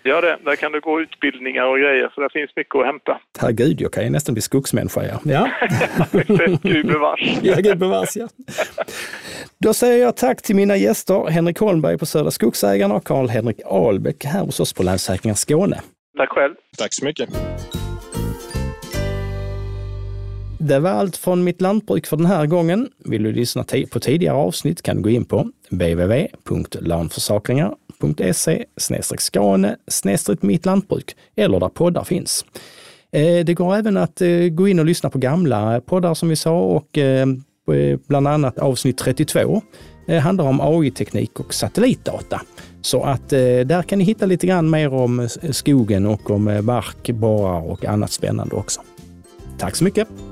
Ja, 0.03 0.21
det. 0.21 0.39
Där 0.45 0.57
kan 0.57 0.73
du 0.73 0.81
gå 0.81 1.01
utbildningar 1.01 1.65
och 1.65 1.79
grejer, 1.79 2.13
så 2.15 2.21
det 2.21 2.29
finns 2.33 2.51
mycket 2.57 2.75
att 2.75 2.87
hämta. 2.87 3.21
Herregud, 3.41 3.81
jag 3.81 3.93
kan 3.93 4.05
ju 4.05 4.11
nästan 4.11 4.35
bli 4.35 4.43
skogsmänniska. 4.43 5.05
Ja, 5.05 5.21
ja. 5.25 5.49
gud 6.63 6.87
bevars. 6.87 7.39
ja, 7.43 7.55
gud 7.57 7.79
bevars, 7.79 8.17
ja. 8.17 8.29
Då 9.59 9.75
säger 9.75 10.05
jag 10.05 10.17
tack 10.17 10.43
till 10.43 10.57
mina 10.57 10.77
gäster, 10.77 11.31
Henrik 11.31 11.59
Holmberg 11.59 11.99
på 11.99 12.07
Södra 12.07 12.31
Skogsägarna 12.31 12.95
och 12.95 13.05
Karl-Henrik 13.05 13.61
Ahlbäck 13.65 14.25
här 14.25 14.41
hos 14.41 14.61
oss 14.61 14.73
på 14.73 14.83
Länsförsäkringar 14.83 15.35
Skåne. 15.35 15.81
Tack 16.17 16.29
själv. 16.29 16.55
Tack 16.79 16.95
så 16.95 17.05
mycket. 17.05 17.29
Det 20.63 20.79
var 20.79 20.91
allt 20.91 21.17
från 21.17 21.45
mitt 21.45 21.61
lantbruk 21.61 22.07
för 22.07 22.17
den 22.17 22.27
här 22.27 22.47
gången. 22.47 22.89
Vill 23.05 23.23
du 23.23 23.33
lyssna 23.33 23.65
på 23.91 24.01
tidigare 24.01 24.37
avsnitt 24.37 24.83
kan 24.83 24.97
du 24.97 25.03
gå 25.03 25.11
in 25.11 25.25
på 25.25 25.51
www.landförsakringar.se 25.71 28.65
skane 29.19 29.77
mitt 30.41 30.67
lantbruk 30.67 31.17
eller 31.37 31.61
där 31.61 31.69
poddar 31.69 32.05
finns. 32.05 32.45
Eh, 33.13 33.45
det 33.45 33.55
går 33.55 33.75
även 33.75 33.97
att 33.97 34.21
eh, 34.21 34.49
gå 34.51 34.69
in 34.69 34.79
och 34.79 34.85
lyssna 34.85 35.11
på 35.11 35.19
gamla 35.19 35.81
poddar 35.81 36.15
som 36.15 36.29
vi 36.29 36.37
sa 36.37 36.61
och 36.61 36.99
eh, 36.99 37.27
bland 38.07 38.29
annat 38.29 38.59
avsnitt 38.59 38.99
32 38.99 39.63
handlar 40.23 40.45
om 40.45 40.61
AI-teknik 40.61 41.41
och 41.41 41.55
satellitdata. 41.55 42.41
Så 42.83 43.03
att 43.03 43.29
där 43.29 43.83
kan 43.83 43.99
ni 43.99 44.05
hitta 44.05 44.27
lite 44.27 44.47
grann 44.47 44.71
mer 44.71 44.95
om 44.95 45.29
skogen 45.51 46.07
och 46.07 46.31
om 46.31 46.61
bark, 46.63 47.11
borrar 47.11 47.71
och 47.71 47.85
annat 47.85 48.13
spännande 48.13 48.57
också. 48.57 48.81
Tack 49.59 49.77
så 49.77 49.85
mycket! 49.85 50.32